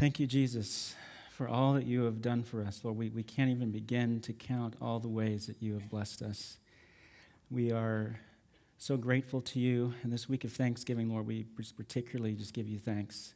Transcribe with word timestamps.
Thank 0.00 0.18
you, 0.18 0.26
Jesus, 0.26 0.94
for 1.30 1.46
all 1.46 1.74
that 1.74 1.84
you 1.84 2.04
have 2.04 2.22
done 2.22 2.42
for 2.42 2.62
us. 2.62 2.80
Lord, 2.82 2.96
we, 2.96 3.10
we 3.10 3.22
can't 3.22 3.50
even 3.50 3.70
begin 3.70 4.20
to 4.20 4.32
count 4.32 4.74
all 4.80 4.98
the 4.98 5.10
ways 5.10 5.46
that 5.46 5.56
you 5.60 5.74
have 5.74 5.90
blessed 5.90 6.22
us. 6.22 6.56
We 7.50 7.70
are 7.70 8.18
so 8.78 8.96
grateful 8.96 9.42
to 9.42 9.60
you. 9.60 9.92
In 10.02 10.08
this 10.08 10.26
week 10.26 10.44
of 10.44 10.54
Thanksgiving, 10.54 11.10
Lord, 11.10 11.26
we 11.26 11.44
particularly 11.76 12.32
just 12.32 12.54
give 12.54 12.66
you 12.66 12.78
thanks 12.78 13.34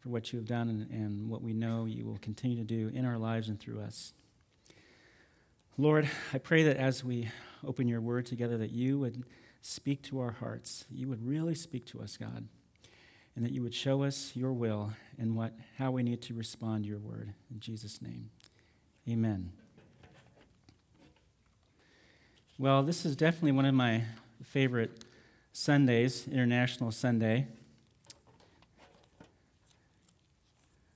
for 0.00 0.10
what 0.10 0.34
you 0.34 0.38
have 0.38 0.46
done 0.46 0.68
and, 0.68 0.90
and 0.90 1.30
what 1.30 1.40
we 1.40 1.54
know 1.54 1.86
you 1.86 2.04
will 2.04 2.18
continue 2.18 2.58
to 2.58 2.62
do 2.62 2.90
in 2.94 3.06
our 3.06 3.16
lives 3.16 3.48
and 3.48 3.58
through 3.58 3.80
us. 3.80 4.12
Lord, 5.78 6.10
I 6.34 6.36
pray 6.36 6.62
that 6.64 6.76
as 6.76 7.02
we 7.02 7.30
open 7.66 7.88
your 7.88 8.02
word 8.02 8.26
together, 8.26 8.58
that 8.58 8.72
you 8.72 8.98
would 8.98 9.24
speak 9.62 10.02
to 10.02 10.20
our 10.20 10.32
hearts. 10.32 10.84
You 10.90 11.08
would 11.08 11.26
really 11.26 11.54
speak 11.54 11.86
to 11.86 12.02
us, 12.02 12.18
God 12.18 12.48
and 13.34 13.44
that 13.44 13.52
you 13.52 13.62
would 13.62 13.74
show 13.74 14.02
us 14.02 14.32
your 14.34 14.52
will 14.52 14.92
and 15.18 15.36
what, 15.36 15.52
how 15.78 15.90
we 15.90 16.02
need 16.02 16.20
to 16.22 16.34
respond 16.34 16.84
to 16.84 16.90
your 16.90 16.98
word. 16.98 17.32
In 17.50 17.60
Jesus' 17.60 18.02
name, 18.02 18.30
amen. 19.08 19.52
Well, 22.58 22.82
this 22.82 23.04
is 23.04 23.16
definitely 23.16 23.52
one 23.52 23.64
of 23.64 23.74
my 23.74 24.04
favorite 24.44 25.04
Sundays, 25.52 26.28
International 26.28 26.90
Sunday. 26.90 27.46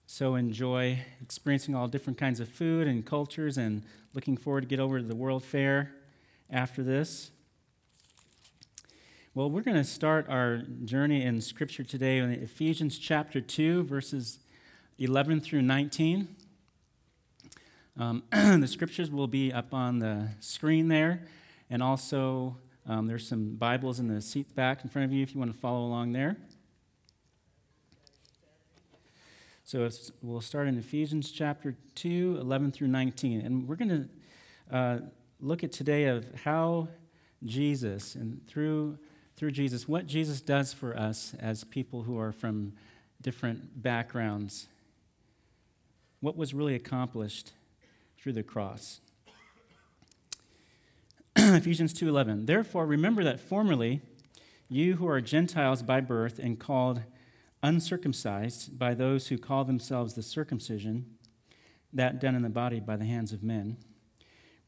So 0.06 0.34
enjoy 0.34 1.00
experiencing 1.20 1.74
all 1.74 1.88
different 1.88 2.18
kinds 2.18 2.40
of 2.40 2.48
food 2.48 2.86
and 2.86 3.04
cultures 3.04 3.58
and 3.58 3.82
looking 4.14 4.36
forward 4.36 4.62
to 4.62 4.66
get 4.66 4.80
over 4.80 4.98
to 4.98 5.04
the 5.04 5.14
World 5.14 5.44
Fair 5.44 5.92
after 6.50 6.82
this. 6.82 7.30
Well, 9.36 9.50
we're 9.50 9.60
going 9.60 9.76
to 9.76 9.84
start 9.84 10.30
our 10.30 10.62
journey 10.86 11.22
in 11.22 11.42
Scripture 11.42 11.84
today 11.84 12.16
in 12.16 12.30
Ephesians 12.30 12.98
chapter 12.98 13.38
2, 13.38 13.82
verses 13.82 14.38
11 14.98 15.42
through 15.42 15.60
19. 15.60 16.34
Um, 17.98 18.22
the 18.32 18.66
scriptures 18.66 19.10
will 19.10 19.26
be 19.26 19.52
up 19.52 19.74
on 19.74 19.98
the 19.98 20.28
screen 20.40 20.88
there, 20.88 21.26
and 21.68 21.82
also 21.82 22.56
um, 22.86 23.08
there's 23.08 23.28
some 23.28 23.56
Bibles 23.56 24.00
in 24.00 24.08
the 24.08 24.22
seat 24.22 24.54
back 24.54 24.82
in 24.84 24.88
front 24.88 25.04
of 25.04 25.12
you 25.12 25.22
if 25.22 25.34
you 25.34 25.38
want 25.38 25.52
to 25.52 25.60
follow 25.60 25.84
along 25.84 26.12
there. 26.12 26.38
So 29.64 29.86
we'll 30.22 30.40
start 30.40 30.66
in 30.66 30.78
Ephesians 30.78 31.30
chapter 31.30 31.76
2, 31.94 32.38
11 32.40 32.72
through 32.72 32.88
19. 32.88 33.42
And 33.42 33.68
we're 33.68 33.76
going 33.76 34.08
to 34.70 34.74
uh, 34.74 34.98
look 35.42 35.62
at 35.62 35.72
today 35.72 36.04
of 36.04 36.24
how 36.42 36.88
Jesus, 37.44 38.14
and 38.14 38.40
through 38.46 38.96
through 39.36 39.50
Jesus, 39.50 39.86
what 39.86 40.06
Jesus 40.06 40.40
does 40.40 40.72
for 40.72 40.96
us 40.96 41.34
as 41.38 41.62
people 41.62 42.02
who 42.02 42.18
are 42.18 42.32
from 42.32 42.72
different 43.20 43.82
backgrounds, 43.82 44.66
what 46.20 46.36
was 46.36 46.54
really 46.54 46.74
accomplished 46.74 47.52
through 48.18 48.32
the 48.32 48.42
cross. 48.42 49.00
Ephesians 51.36 51.92
2:11 51.92 52.46
Therefore 52.46 52.86
remember 52.86 53.22
that 53.22 53.38
formerly 53.38 54.00
you 54.68 54.96
who 54.96 55.06
are 55.06 55.20
Gentiles 55.20 55.82
by 55.82 56.00
birth 56.00 56.38
and 56.38 56.58
called 56.58 57.02
uncircumcised 57.62 58.78
by 58.78 58.94
those 58.94 59.28
who 59.28 59.38
call 59.38 59.64
themselves 59.64 60.14
the 60.14 60.22
circumcision 60.22 61.06
that 61.92 62.20
done 62.20 62.34
in 62.34 62.42
the 62.42 62.48
body 62.48 62.80
by 62.80 62.96
the 62.96 63.04
hands 63.04 63.32
of 63.32 63.42
men 63.42 63.76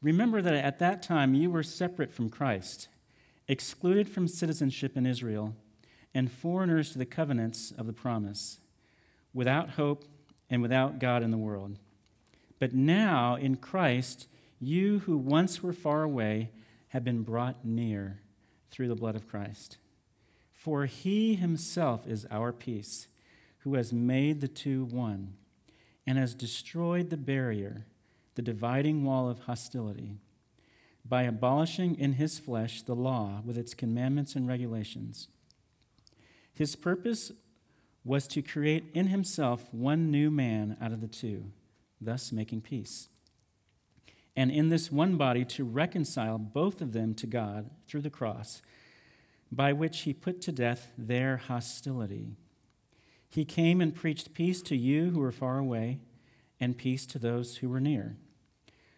remember 0.01 0.41
that 0.41 0.53
at 0.53 0.79
that 0.79 1.01
time 1.01 1.33
you 1.33 1.49
were 1.49 1.63
separate 1.63 2.11
from 2.11 2.29
Christ 2.29 2.87
excluded 3.49 4.07
from 4.07 4.27
citizenship 4.27 4.95
in 4.95 5.07
Israel, 5.07 5.55
and 6.13 6.31
foreigners 6.31 6.91
to 6.91 6.99
the 6.99 7.05
covenants 7.05 7.71
of 7.77 7.87
the 7.87 7.93
promise, 7.93 8.59
without 9.33 9.71
hope 9.71 10.05
and 10.49 10.61
without 10.61 10.99
God 10.99 11.23
in 11.23 11.31
the 11.31 11.37
world. 11.37 11.77
But 12.59 12.73
now, 12.73 13.35
in 13.35 13.57
Christ, 13.57 14.27
you 14.59 14.99
who 14.99 15.17
once 15.17 15.63
were 15.63 15.73
far 15.73 16.03
away 16.03 16.51
have 16.89 17.03
been 17.03 17.23
brought 17.23 17.65
near 17.65 18.19
through 18.69 18.87
the 18.87 18.95
blood 18.95 19.15
of 19.15 19.27
Christ. 19.27 19.77
For 20.53 20.85
he 20.85 21.35
himself 21.35 22.05
is 22.05 22.27
our 22.29 22.51
peace, 22.51 23.07
who 23.59 23.75
has 23.75 23.91
made 23.91 24.41
the 24.41 24.47
two 24.47 24.85
one, 24.85 25.33
and 26.05 26.17
has 26.17 26.33
destroyed 26.35 27.09
the 27.09 27.17
barrier, 27.17 27.85
the 28.35 28.41
dividing 28.41 29.03
wall 29.03 29.27
of 29.27 29.39
hostility 29.39 30.19
by 31.05 31.23
abolishing 31.23 31.97
in 31.97 32.13
his 32.13 32.39
flesh 32.39 32.81
the 32.81 32.95
law 32.95 33.41
with 33.45 33.57
its 33.57 33.73
commandments 33.73 34.35
and 34.35 34.47
regulations. 34.47 35.27
His 36.53 36.75
purpose 36.75 37.31
was 38.03 38.27
to 38.27 38.41
create 38.41 38.85
in 38.93 39.07
himself 39.07 39.73
one 39.73 40.11
new 40.11 40.29
man 40.29 40.77
out 40.81 40.91
of 40.91 41.01
the 41.01 41.07
two, 41.07 41.51
thus 41.99 42.31
making 42.31 42.61
peace. 42.61 43.07
And 44.35 44.51
in 44.51 44.69
this 44.69 44.91
one 44.91 45.17
body 45.17 45.43
to 45.45 45.63
reconcile 45.63 46.37
both 46.37 46.81
of 46.81 46.93
them 46.93 47.13
to 47.15 47.27
God 47.27 47.69
through 47.87 48.01
the 48.01 48.09
cross, 48.09 48.61
by 49.51 49.73
which 49.73 50.01
he 50.01 50.13
put 50.13 50.41
to 50.41 50.51
death 50.51 50.91
their 50.97 51.37
hostility. 51.37 52.35
He 53.29 53.45
came 53.45 53.81
and 53.81 53.95
preached 53.95 54.33
peace 54.33 54.61
to 54.63 54.75
you 54.75 55.11
who 55.11 55.19
were 55.19 55.31
far 55.31 55.57
away, 55.57 55.99
and 56.59 56.77
peace 56.77 57.05
to 57.07 57.19
those 57.19 57.57
who 57.57 57.69
were 57.69 57.79
near. 57.79 58.17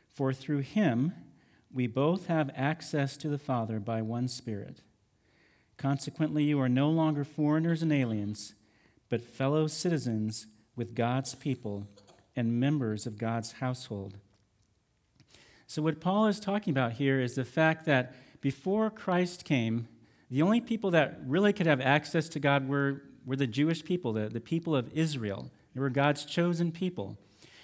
For 0.09 0.33
through 0.33 0.59
him, 0.59 1.13
we 1.73 1.87
both 1.87 2.27
have 2.27 2.51
access 2.55 3.17
to 3.17 3.29
the 3.29 3.37
Father 3.37 3.79
by 3.79 4.01
one 4.01 4.27
Spirit. 4.27 4.81
Consequently, 5.77 6.43
you 6.43 6.59
are 6.59 6.69
no 6.69 6.89
longer 6.89 7.23
foreigners 7.23 7.81
and 7.81 7.91
aliens, 7.91 8.53
but 9.09 9.21
fellow 9.21 9.67
citizens 9.67 10.47
with 10.75 10.95
God's 10.95 11.35
people 11.35 11.87
and 12.35 12.59
members 12.59 13.05
of 13.05 13.17
God's 13.17 13.53
household. 13.53 14.17
So, 15.67 15.81
what 15.81 16.01
Paul 16.01 16.27
is 16.27 16.39
talking 16.39 16.71
about 16.71 16.93
here 16.93 17.19
is 17.19 17.35
the 17.35 17.45
fact 17.45 17.85
that 17.85 18.13
before 18.41 18.89
Christ 18.89 19.45
came, 19.45 19.87
the 20.29 20.41
only 20.41 20.61
people 20.61 20.91
that 20.91 21.19
really 21.25 21.53
could 21.53 21.65
have 21.65 21.81
access 21.81 22.29
to 22.29 22.39
God 22.39 22.67
were, 22.67 23.03
were 23.25 23.35
the 23.35 23.47
Jewish 23.47 23.83
people, 23.83 24.13
the, 24.13 24.29
the 24.29 24.39
people 24.39 24.75
of 24.75 24.91
Israel. 24.93 25.49
They 25.73 25.79
were 25.79 25.89
God's 25.89 26.25
chosen 26.25 26.71
people. 26.71 27.17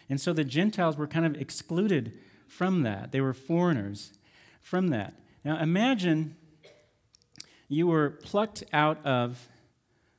And 0.10 0.22
so 0.22 0.34
the 0.34 0.44
Gentiles 0.44 0.98
were 0.98 1.08
kind 1.08 1.26
of 1.26 1.36
excluded 1.36 2.14
from 2.48 2.84
that. 2.84 3.12
They 3.12 3.22
were 3.22 3.34
foreigners 3.34 4.14
from 4.62 4.90
that. 4.90 5.14
Now 5.44 5.60
imagine 5.60 6.36
you 7.68 7.88
were 7.88 8.10
plucked 8.10 8.64
out 8.74 9.06
of 9.06 9.48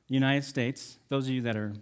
the 0.07 0.13
United 0.13 0.43
States, 0.43 0.97
those 1.09 1.27
of 1.27 1.33
you 1.33 1.41
that 1.41 1.55
are 1.55 1.73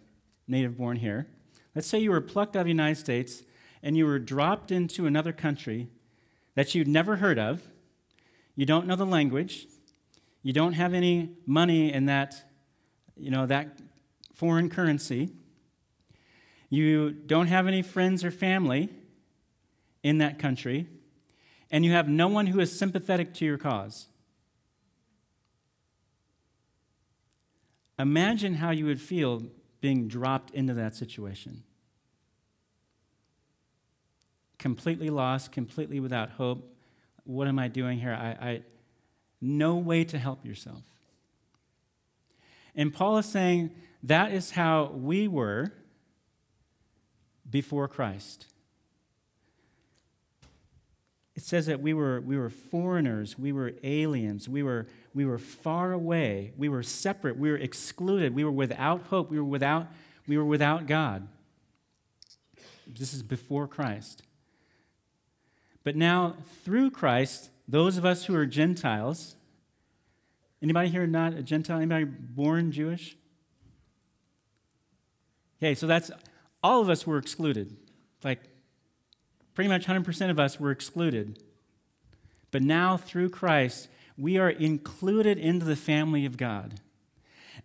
native 0.48 0.78
born 0.78 0.98
here. 0.98 1.28
Let's 1.76 1.88
say 1.88 2.00
you 2.00 2.12
were 2.12 2.22
plucked 2.22 2.56
out 2.56 2.62
of 2.62 2.66
the 2.66 2.72
United 2.72 3.00
States 3.00 3.44
and 3.84 3.96
you 3.96 4.06
were 4.06 4.20
dropped 4.20 4.72
into 4.72 5.06
another 5.06 5.32
country 5.32 5.88
that 6.56 6.74
you'd 6.74 6.88
never 6.88 7.18
heard 7.18 7.38
of. 7.38 7.62
You 8.56 8.66
don't 8.66 8.88
know 8.88 8.96
the 8.96 9.06
language. 9.06 9.68
You 10.42 10.54
don't 10.54 10.74
have 10.74 10.94
any 10.94 11.32
money 11.46 11.94
in 11.94 12.06
that, 12.08 12.50
you 13.16 13.30
know, 13.30 13.46
that 13.46 13.80
foreign 14.34 14.70
currency. 14.70 15.30
You 16.70 17.12
don't 17.12 17.48
have 17.48 17.68
any 17.68 17.82
friends 17.82 18.24
or 18.24 18.32
family 18.32 18.90
in 20.08 20.20
that 20.20 20.40
country, 20.40 20.88
and 21.70 21.84
you 21.84 21.92
have 21.92 22.08
no 22.08 22.30
one 22.30 22.48
who 22.48 22.62
is 22.62 22.80
sympathetic 22.80 23.34
to 23.34 23.44
your 23.44 23.58
cause. 23.58 24.08
Imagine 28.00 28.54
how 28.54 28.72
you 28.72 28.86
would 28.86 29.02
feel 29.02 29.44
being 29.82 30.08
dropped 30.08 30.52
into 30.52 30.74
that 30.74 30.96
situation. 30.96 31.64
Completely 34.58 35.10
lost, 35.10 35.52
completely 35.52 36.00
without 36.00 36.30
hope. 36.30 36.74
What 37.26 37.50
am 37.50 37.60
I 37.60 37.68
doing 37.68 38.00
here? 38.00 38.14
I, 38.14 38.30
I 38.50 38.62
no 39.42 39.76
way 39.76 40.06
to 40.06 40.18
help 40.18 40.46
yourself. 40.46 40.84
And 42.74 42.94
Paul 42.94 43.18
is 43.18 43.26
saying 43.26 43.72
that 44.04 44.32
is 44.32 44.52
how 44.52 44.86
we 44.86 45.28
were 45.28 45.74
before 47.50 47.90
Christ. 47.90 48.46
It 51.38 51.44
says 51.44 51.68
that 51.68 51.82
we 51.82 51.94
were, 51.94 52.20
we 52.20 52.36
were 52.36 52.50
foreigners, 52.50 53.38
we 53.38 53.52
were 53.52 53.74
aliens, 53.84 54.50
we 54.50 54.64
were, 54.64 54.88
we 55.14 55.24
were 55.24 55.38
far 55.38 55.94
away, 55.94 56.52
we 56.58 56.68
were 56.68 56.82
separate, 56.82 57.38
we 57.38 57.52
were 57.52 57.58
excluded, 57.58 58.34
we 58.34 58.44
were 58.44 58.52
without 58.52 59.04
hope, 59.04 59.30
we 59.30 59.38
were 59.38 59.46
without, 59.46 59.86
we 60.28 60.36
were 60.36 60.44
without 60.44 60.88
God. 60.88 61.28
This 62.88 63.14
is 63.14 63.22
before 63.22 63.68
Christ. 63.68 64.24
But 65.84 65.96
now, 65.96 66.38
through 66.66 66.90
Christ, 66.90 67.52
those 67.68 67.98
of 67.98 68.06
us 68.06 68.26
who 68.26 68.34
are 68.34 68.48
Gentiles, 68.48 69.36
anybody 70.60 70.90
here 70.90 71.06
not 71.06 71.34
a 71.34 71.44
Gentile? 71.44 71.78
Anybody 71.78 72.06
born 72.06 72.72
Jewish? 72.72 73.16
Okay, 75.60 75.76
so 75.76 75.86
that's 75.86 76.10
all 76.64 76.82
of 76.82 76.90
us 76.90 77.06
were 77.06 77.20
excluded. 77.20 77.78
Like 78.24 78.40
Pretty 79.58 79.70
much 79.70 79.88
100% 79.88 80.30
of 80.30 80.40
us 80.40 80.60
were 80.60 80.70
excluded. 80.70 81.42
But 82.52 82.62
now, 82.62 82.96
through 82.96 83.32
Christ, 83.32 83.88
we 84.16 84.38
are 84.38 84.52
included 84.52 85.40
into 85.40 85.66
the 85.66 85.76
family 85.76 86.28
of 86.28 86.38
God. 86.38 86.80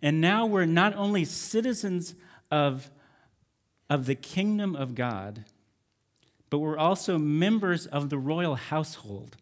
And 0.01 0.19
now 0.19 0.47
we're 0.47 0.65
not 0.65 0.95
only 0.95 1.23
citizens 1.23 2.15
of 2.49 2.89
of 3.91 4.07
the 4.07 4.15
kingdom 4.15 4.75
of 4.75 4.95
God, 4.95 5.45
but 6.49 6.57
we're 6.57 6.79
also 6.79 7.19
members 7.19 7.85
of 7.85 8.09
the 8.09 8.17
royal 8.17 8.55
household. 8.55 9.37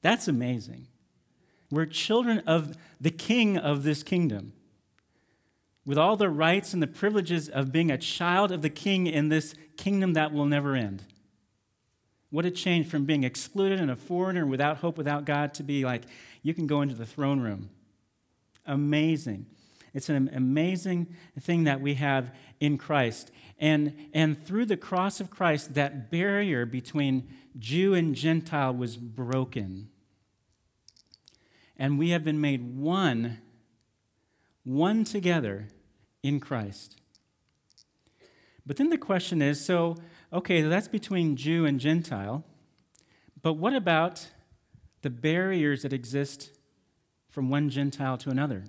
That's 0.00 0.28
amazing. 0.28 0.86
We're 1.68 1.86
children 1.86 2.44
of 2.46 2.76
the 3.00 3.10
king 3.10 3.58
of 3.58 3.82
this 3.82 4.04
kingdom, 4.04 4.52
with 5.84 5.98
all 5.98 6.16
the 6.16 6.30
rights 6.30 6.72
and 6.72 6.80
the 6.80 6.86
privileges 6.86 7.48
of 7.48 7.72
being 7.72 7.90
a 7.90 7.98
child 7.98 8.52
of 8.52 8.62
the 8.62 8.70
king 8.70 9.08
in 9.08 9.30
this 9.30 9.56
kingdom 9.76 10.12
that 10.12 10.32
will 10.32 10.46
never 10.46 10.76
end. 10.76 11.02
What 12.30 12.44
a 12.44 12.50
change 12.50 12.88
from 12.88 13.04
being 13.04 13.24
excluded 13.24 13.80
and 13.80 13.90
a 13.90 13.96
foreigner 13.96 14.46
without 14.46 14.78
hope, 14.78 14.98
without 14.98 15.24
God, 15.24 15.54
to 15.54 15.62
be 15.62 15.84
like, 15.84 16.02
you 16.42 16.52
can 16.54 16.66
go 16.66 16.82
into 16.82 16.94
the 16.94 17.06
throne 17.06 17.40
room. 17.40 17.70
Amazing. 18.66 19.46
It's 19.94 20.08
an 20.08 20.30
amazing 20.34 21.14
thing 21.40 21.64
that 21.64 21.80
we 21.80 21.94
have 21.94 22.34
in 22.60 22.76
Christ. 22.76 23.30
And, 23.58 23.94
and 24.12 24.40
through 24.40 24.66
the 24.66 24.76
cross 24.76 25.20
of 25.20 25.30
Christ, 25.30 25.74
that 25.74 26.10
barrier 26.10 26.66
between 26.66 27.28
Jew 27.58 27.94
and 27.94 28.14
Gentile 28.14 28.74
was 28.74 28.96
broken. 28.96 29.88
And 31.76 31.98
we 31.98 32.10
have 32.10 32.24
been 32.24 32.40
made 32.40 32.76
one, 32.76 33.38
one 34.64 35.04
together 35.04 35.68
in 36.22 36.40
Christ. 36.40 36.96
But 38.66 38.76
then 38.76 38.90
the 38.90 38.98
question 38.98 39.40
is 39.40 39.64
so, 39.64 39.96
okay, 40.32 40.62
that's 40.62 40.88
between 40.88 41.36
Jew 41.36 41.64
and 41.64 41.80
Gentile, 41.80 42.44
but 43.42 43.54
what 43.54 43.74
about 43.74 44.28
the 45.02 45.10
barriers 45.10 45.82
that 45.82 45.92
exist 45.92 46.50
from 47.28 47.50
one 47.50 47.70
Gentile 47.70 48.18
to 48.18 48.30
another? 48.30 48.64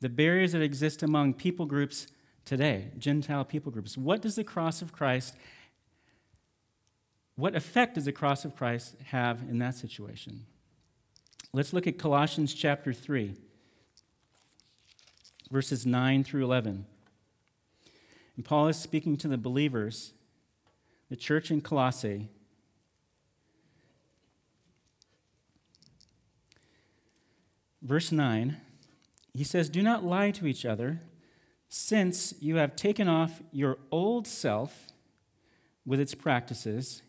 The 0.00 0.08
barriers 0.08 0.52
that 0.52 0.62
exist 0.62 1.02
among 1.02 1.34
people 1.34 1.66
groups 1.66 2.06
today, 2.44 2.90
Gentile 2.98 3.44
people 3.44 3.72
groups. 3.72 3.96
What 3.96 4.20
does 4.22 4.36
the 4.36 4.44
cross 4.44 4.82
of 4.82 4.92
Christ, 4.92 5.34
what 7.34 7.54
effect 7.54 7.94
does 7.94 8.06
the 8.06 8.12
cross 8.12 8.44
of 8.44 8.56
Christ 8.56 8.96
have 9.06 9.42
in 9.42 9.58
that 9.58 9.74
situation? 9.74 10.46
Let's 11.52 11.72
look 11.72 11.86
at 11.86 11.98
Colossians 11.98 12.52
chapter 12.54 12.92
3, 12.92 13.34
verses 15.50 15.86
9 15.86 16.24
through 16.24 16.44
11. 16.44 16.86
And 18.36 18.44
Paul 18.44 18.68
is 18.68 18.76
speaking 18.76 19.16
to 19.18 19.28
the 19.28 19.38
believers, 19.38 20.12
the 21.08 21.16
church 21.16 21.50
in 21.50 21.60
Colossae. 21.62 22.28
Verse 27.82 28.12
9, 28.12 28.56
he 29.32 29.44
says, 29.44 29.68
Do 29.68 29.82
not 29.82 30.04
lie 30.04 30.30
to 30.32 30.46
each 30.46 30.66
other, 30.66 31.00
since 31.68 32.34
you 32.40 32.56
have 32.56 32.76
taken 32.76 33.08
off 33.08 33.42
your 33.52 33.78
old 33.90 34.26
self 34.26 34.88
with 35.84 36.00
its 36.00 36.14
practices 36.14 37.02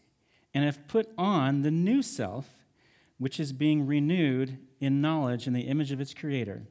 and 0.53 0.63
have 0.63 0.87
put 0.87 1.09
on 1.17 1.63
the 1.63 1.71
new 1.71 2.01
self, 2.01 2.47
which 3.17 3.39
is 3.39 3.51
being 3.51 3.87
renewed 3.87 4.57
in 4.79 5.01
knowledge 5.01 5.47
in 5.47 5.53
the 5.53 5.61
image 5.61 5.91
of 5.91 5.99
its 5.99 6.13
creator. 6.13 6.63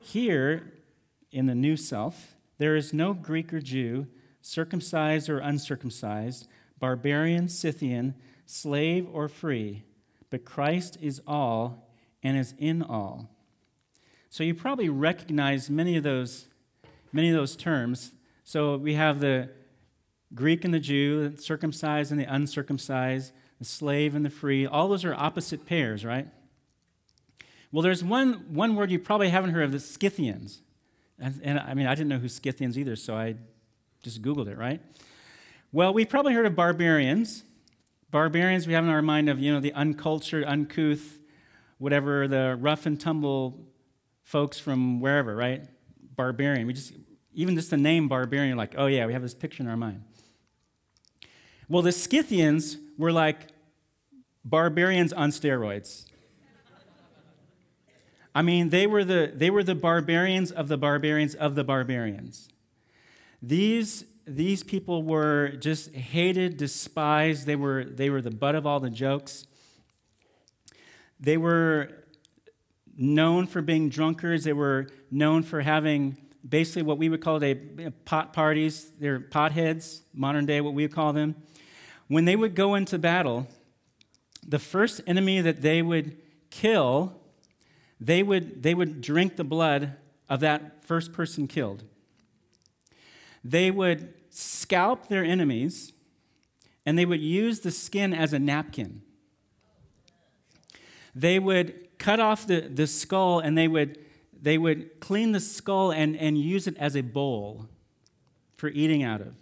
Here, 0.00 0.72
in 1.32 1.46
the 1.46 1.54
new 1.54 1.76
self, 1.76 2.36
there 2.58 2.76
is 2.76 2.92
no 2.92 3.14
Greek 3.14 3.52
or 3.52 3.60
Jew, 3.60 4.06
circumcised 4.40 5.28
or 5.28 5.38
uncircumcised, 5.38 6.46
barbarian, 6.78 7.48
Scythian, 7.48 8.14
slave 8.46 9.06
or 9.12 9.28
free, 9.28 9.84
but 10.30 10.44
Christ 10.44 10.98
is 11.00 11.20
all 11.26 11.90
and 12.22 12.36
is 12.36 12.54
in 12.58 12.82
all. 12.82 13.30
So 14.30 14.44
you 14.44 14.54
probably 14.54 14.88
recognize 14.88 15.70
many 15.70 15.96
of 15.96 16.02
those, 16.02 16.48
many 17.12 17.30
of 17.30 17.34
those 17.34 17.56
terms. 17.56 18.12
So 18.44 18.76
we 18.76 18.94
have 18.94 19.20
the 19.20 19.50
Greek 20.34 20.64
and 20.64 20.74
the 20.74 20.80
Jew, 20.80 21.30
the 21.30 21.40
circumcised 21.40 22.10
and 22.10 22.20
the 22.20 22.32
uncircumcised, 22.32 23.32
the 23.58 23.64
slave 23.64 24.14
and 24.14 24.24
the 24.24 24.30
free. 24.30 24.66
All 24.66 24.88
those 24.88 25.04
are 25.04 25.14
opposite 25.14 25.66
pairs, 25.66 26.04
right? 26.04 26.28
Well, 27.72 27.82
there's 27.82 28.04
one, 28.04 28.46
one 28.54 28.76
word 28.76 28.90
you 28.90 28.98
probably 28.98 29.30
haven't 29.30 29.50
heard 29.50 29.64
of, 29.64 29.72
the 29.72 29.80
Scythians. 29.80 30.62
And, 31.20 31.40
and, 31.42 31.58
I 31.58 31.74
mean, 31.74 31.86
I 31.86 31.94
didn't 31.94 32.08
know 32.08 32.18
who 32.18 32.28
Scythians 32.28 32.78
either, 32.78 32.96
so 32.96 33.16
I 33.16 33.34
just 34.02 34.22
Googled 34.22 34.48
it, 34.48 34.56
right? 34.56 34.80
Well, 35.72 35.92
we've 35.92 36.08
probably 36.08 36.32
heard 36.32 36.46
of 36.46 36.54
barbarians. 36.54 37.42
Barbarians 38.10 38.66
we 38.66 38.72
have 38.72 38.84
in 38.84 38.90
our 38.90 39.02
mind 39.02 39.28
of, 39.28 39.38
you 39.38 39.52
know, 39.52 39.60
the 39.60 39.72
uncultured, 39.72 40.44
uncouth, 40.44 41.18
whatever, 41.78 42.26
the 42.28 42.56
rough 42.58 42.86
and 42.86 43.00
tumble 43.00 43.66
folks 44.22 44.58
from 44.58 45.00
wherever, 45.00 45.34
right? 45.34 45.64
Barbarian. 46.16 46.66
We 46.66 46.72
just, 46.72 46.94
even 47.34 47.54
just 47.54 47.70
the 47.70 47.76
name 47.76 48.08
barbarian, 48.08 48.56
like, 48.56 48.74
oh 48.78 48.86
yeah, 48.86 49.06
we 49.06 49.12
have 49.12 49.22
this 49.22 49.34
picture 49.34 49.62
in 49.62 49.68
our 49.68 49.76
mind. 49.76 50.02
Well, 51.68 51.82
the 51.82 51.92
Scythians 51.92 52.78
were 52.96 53.12
like 53.12 53.48
barbarians 54.44 55.12
on 55.12 55.30
steroids. 55.30 56.06
I 58.38 58.42
mean, 58.42 58.68
they 58.68 58.86
were 58.86 59.02
the, 59.02 59.32
they 59.34 59.50
were 59.50 59.64
the 59.64 59.74
barbarians 59.74 60.52
of 60.52 60.68
the 60.68 60.78
barbarians 60.78 61.34
of 61.34 61.56
the 61.56 61.64
barbarians. 61.64 62.48
These, 63.42 64.04
these 64.28 64.62
people 64.62 65.02
were 65.02 65.48
just 65.58 65.92
hated, 65.92 66.56
despised. 66.56 67.46
They 67.46 67.56
were, 67.56 67.82
they 67.82 68.10
were 68.10 68.22
the 68.22 68.30
butt 68.30 68.54
of 68.54 68.64
all 68.64 68.78
the 68.78 68.90
jokes. 68.90 69.44
They 71.18 71.36
were 71.36 71.90
known 72.96 73.48
for 73.48 73.60
being 73.60 73.88
drunkards. 73.88 74.44
They 74.44 74.52
were 74.52 74.86
known 75.10 75.42
for 75.42 75.62
having 75.62 76.16
basically 76.48 76.82
what 76.82 76.96
we 76.96 77.08
would 77.08 77.20
call 77.20 77.42
a 77.42 77.56
pot 78.04 78.32
parties. 78.32 78.88
They're 79.00 79.18
potheads, 79.18 80.02
modern 80.14 80.46
day, 80.46 80.60
what 80.60 80.74
we 80.74 80.84
would 80.84 80.94
call 80.94 81.12
them. 81.12 81.34
When 82.06 82.24
they 82.24 82.36
would 82.36 82.54
go 82.54 82.76
into 82.76 83.00
battle, 83.00 83.48
the 84.46 84.60
first 84.60 85.00
enemy 85.08 85.40
that 85.40 85.60
they 85.60 85.82
would 85.82 86.18
kill 86.50 87.17
they 88.00 88.22
would, 88.22 88.62
they 88.62 88.74
would 88.74 89.00
drink 89.00 89.36
the 89.36 89.44
blood 89.44 89.96
of 90.28 90.40
that 90.40 90.84
first 90.84 91.12
person 91.12 91.48
killed. 91.48 91.84
They 93.44 93.70
would 93.70 94.14
scalp 94.30 95.08
their 95.08 95.24
enemies 95.24 95.92
and 96.84 96.98
they 96.98 97.04
would 97.04 97.20
use 97.20 97.60
the 97.60 97.70
skin 97.70 98.14
as 98.14 98.32
a 98.32 98.38
napkin. 98.38 99.02
They 101.14 101.38
would 101.38 101.98
cut 101.98 102.20
off 102.20 102.46
the, 102.46 102.60
the 102.60 102.86
skull 102.86 103.40
and 103.40 103.58
they 103.58 103.68
would, 103.68 103.98
they 104.40 104.58
would 104.58 105.00
clean 105.00 105.32
the 105.32 105.40
skull 105.40 105.90
and, 105.90 106.16
and 106.16 106.38
use 106.38 106.66
it 106.66 106.76
as 106.78 106.96
a 106.96 107.00
bowl 107.00 107.66
for 108.56 108.68
eating 108.68 109.02
out 109.02 109.20
of. 109.20 109.34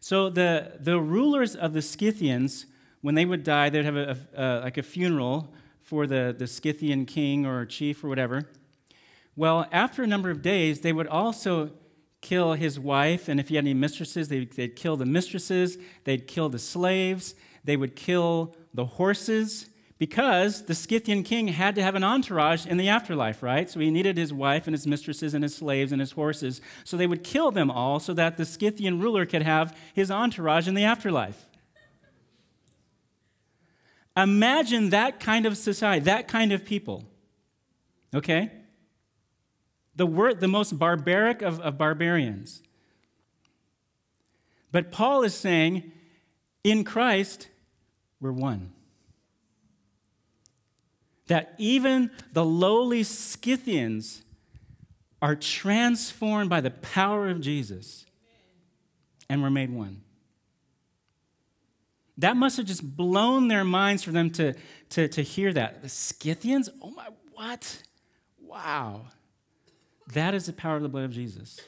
So 0.00 0.28
the, 0.28 0.72
the 0.78 1.00
rulers 1.00 1.56
of 1.56 1.72
the 1.72 1.80
Scythians, 1.82 2.66
when 3.00 3.14
they 3.14 3.24
would 3.24 3.42
die, 3.42 3.70
they'd 3.70 3.84
have 3.84 3.96
a, 3.96 4.18
a, 4.36 4.60
like 4.60 4.76
a 4.76 4.82
funeral 4.82 5.52
for 5.84 6.06
the, 6.06 6.34
the 6.36 6.46
Scythian 6.46 7.06
king 7.06 7.46
or 7.46 7.64
chief 7.66 8.02
or 8.02 8.08
whatever. 8.08 8.48
Well, 9.36 9.66
after 9.70 10.02
a 10.02 10.06
number 10.06 10.30
of 10.30 10.42
days, 10.42 10.80
they 10.80 10.92
would 10.92 11.06
also 11.06 11.70
kill 12.20 12.54
his 12.54 12.80
wife, 12.80 13.28
and 13.28 13.38
if 13.38 13.48
he 13.50 13.56
had 13.56 13.64
any 13.64 13.74
mistresses, 13.74 14.28
they'd, 14.28 14.50
they'd 14.52 14.74
kill 14.76 14.96
the 14.96 15.04
mistresses, 15.04 15.76
they'd 16.04 16.26
kill 16.26 16.48
the 16.48 16.58
slaves, 16.58 17.34
they 17.62 17.76
would 17.76 17.94
kill 17.94 18.56
the 18.72 18.86
horses, 18.86 19.68
because 19.98 20.64
the 20.64 20.74
Scythian 20.74 21.22
king 21.22 21.48
had 21.48 21.74
to 21.74 21.82
have 21.82 21.94
an 21.94 22.02
entourage 22.02 22.66
in 22.66 22.78
the 22.78 22.88
afterlife, 22.88 23.42
right? 23.42 23.70
So 23.70 23.78
he 23.80 23.90
needed 23.90 24.16
his 24.16 24.32
wife 24.32 24.66
and 24.66 24.74
his 24.74 24.86
mistresses 24.86 25.34
and 25.34 25.44
his 25.44 25.54
slaves 25.54 25.92
and 25.92 26.00
his 26.00 26.12
horses. 26.12 26.60
So 26.82 26.96
they 26.96 27.06
would 27.06 27.22
kill 27.22 27.50
them 27.50 27.70
all 27.70 28.00
so 28.00 28.12
that 28.14 28.36
the 28.36 28.44
Scythian 28.44 29.00
ruler 29.00 29.26
could 29.26 29.42
have 29.42 29.76
his 29.94 30.10
entourage 30.10 30.66
in 30.66 30.74
the 30.74 30.84
afterlife. 30.84 31.46
Imagine 34.16 34.90
that 34.90 35.18
kind 35.18 35.44
of 35.46 35.56
society, 35.56 36.04
that 36.04 36.28
kind 36.28 36.52
of 36.52 36.64
people. 36.64 37.04
Okay? 38.14 38.52
The, 39.96 40.06
word, 40.06 40.40
the 40.40 40.48
most 40.48 40.78
barbaric 40.78 41.42
of, 41.42 41.60
of 41.60 41.78
barbarians. 41.78 42.62
But 44.70 44.92
Paul 44.92 45.22
is 45.22 45.34
saying, 45.34 45.92
in 46.62 46.84
Christ, 46.84 47.48
we're 48.20 48.32
one. 48.32 48.72
That 51.26 51.54
even 51.58 52.10
the 52.32 52.44
lowly 52.44 53.02
Scythians 53.02 54.22
are 55.20 55.34
transformed 55.34 56.50
by 56.50 56.60
the 56.60 56.70
power 56.70 57.28
of 57.28 57.40
Jesus, 57.40 58.04
and 59.28 59.42
we're 59.42 59.50
made 59.50 59.70
one. 59.70 60.03
That 62.18 62.36
must 62.36 62.56
have 62.56 62.66
just 62.66 62.96
blown 62.96 63.48
their 63.48 63.64
minds 63.64 64.02
for 64.02 64.12
them 64.12 64.30
to, 64.32 64.54
to, 64.90 65.08
to 65.08 65.22
hear 65.22 65.52
that. 65.52 65.82
The 65.82 65.88
Scythians? 65.88 66.68
Oh 66.80 66.90
my, 66.90 67.08
what? 67.32 67.82
Wow. 68.40 69.06
That 70.12 70.34
is 70.34 70.46
the 70.46 70.52
power 70.52 70.76
of 70.76 70.82
the 70.82 70.88
blood 70.88 71.04
of 71.04 71.10
Jesus. 71.10 71.60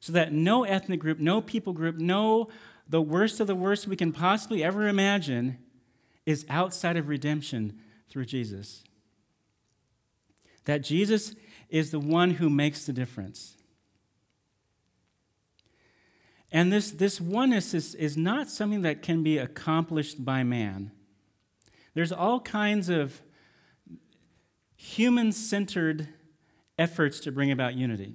So 0.00 0.12
that 0.12 0.32
no 0.32 0.64
ethnic 0.64 1.00
group, 1.00 1.18
no 1.18 1.40
people 1.40 1.72
group, 1.72 1.96
no 1.96 2.48
the 2.88 3.00
worst 3.00 3.40
of 3.40 3.46
the 3.46 3.54
worst 3.54 3.86
we 3.86 3.96
can 3.96 4.12
possibly 4.12 4.62
ever 4.62 4.86
imagine 4.86 5.58
is 6.26 6.44
outside 6.48 6.96
of 6.96 7.08
redemption 7.08 7.78
through 8.10 8.26
Jesus. 8.26 8.84
That 10.64 10.82
Jesus 10.82 11.34
is 11.70 11.90
the 11.90 12.00
one 12.00 12.32
who 12.32 12.50
makes 12.50 12.84
the 12.84 12.92
difference. 12.92 13.56
And 16.54 16.72
this, 16.72 16.92
this 16.92 17.20
oneness 17.20 17.74
is, 17.74 17.96
is 17.96 18.16
not 18.16 18.48
something 18.48 18.82
that 18.82 19.02
can 19.02 19.24
be 19.24 19.38
accomplished 19.38 20.24
by 20.24 20.44
man. 20.44 20.92
There's 21.94 22.12
all 22.12 22.38
kinds 22.38 22.88
of 22.88 23.20
human 24.76 25.32
centered 25.32 26.08
efforts 26.78 27.18
to 27.20 27.32
bring 27.32 27.50
about 27.50 27.74
unity 27.74 28.14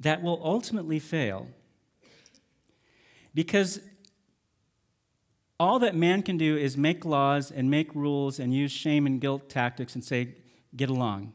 that 0.00 0.22
will 0.22 0.40
ultimately 0.42 0.98
fail. 0.98 1.48
Because 3.34 3.80
all 5.60 5.78
that 5.80 5.94
man 5.94 6.22
can 6.22 6.38
do 6.38 6.56
is 6.56 6.78
make 6.78 7.04
laws 7.04 7.50
and 7.50 7.70
make 7.70 7.94
rules 7.94 8.38
and 8.38 8.54
use 8.54 8.72
shame 8.72 9.04
and 9.04 9.20
guilt 9.20 9.50
tactics 9.50 9.94
and 9.94 10.02
say, 10.02 10.36
get 10.74 10.88
along. 10.88 11.34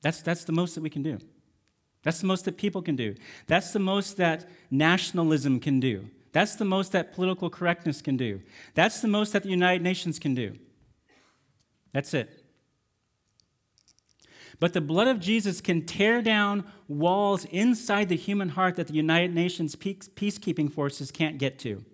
That's, 0.00 0.22
that's 0.22 0.44
the 0.44 0.52
most 0.52 0.74
that 0.74 0.80
we 0.80 0.90
can 0.90 1.02
do. 1.02 1.18
That's 2.06 2.20
the 2.20 2.28
most 2.28 2.44
that 2.44 2.56
people 2.56 2.82
can 2.82 2.94
do. 2.94 3.16
That's 3.48 3.72
the 3.72 3.80
most 3.80 4.16
that 4.18 4.48
nationalism 4.70 5.58
can 5.58 5.80
do. 5.80 6.08
That's 6.30 6.54
the 6.54 6.64
most 6.64 6.92
that 6.92 7.12
political 7.12 7.50
correctness 7.50 8.00
can 8.00 8.16
do. 8.16 8.42
That's 8.74 9.00
the 9.00 9.08
most 9.08 9.32
that 9.32 9.42
the 9.42 9.48
United 9.48 9.82
Nations 9.82 10.20
can 10.20 10.32
do. 10.32 10.56
That's 11.92 12.14
it. 12.14 12.44
But 14.60 14.72
the 14.72 14.80
blood 14.80 15.08
of 15.08 15.18
Jesus 15.18 15.60
can 15.60 15.84
tear 15.84 16.22
down 16.22 16.64
walls 16.86 17.44
inside 17.46 18.08
the 18.08 18.16
human 18.16 18.50
heart 18.50 18.76
that 18.76 18.86
the 18.86 18.94
United 18.94 19.34
Nations 19.34 19.74
peacekeeping 19.74 20.72
forces 20.72 21.10
can't 21.10 21.38
get 21.38 21.58
to. 21.58 21.84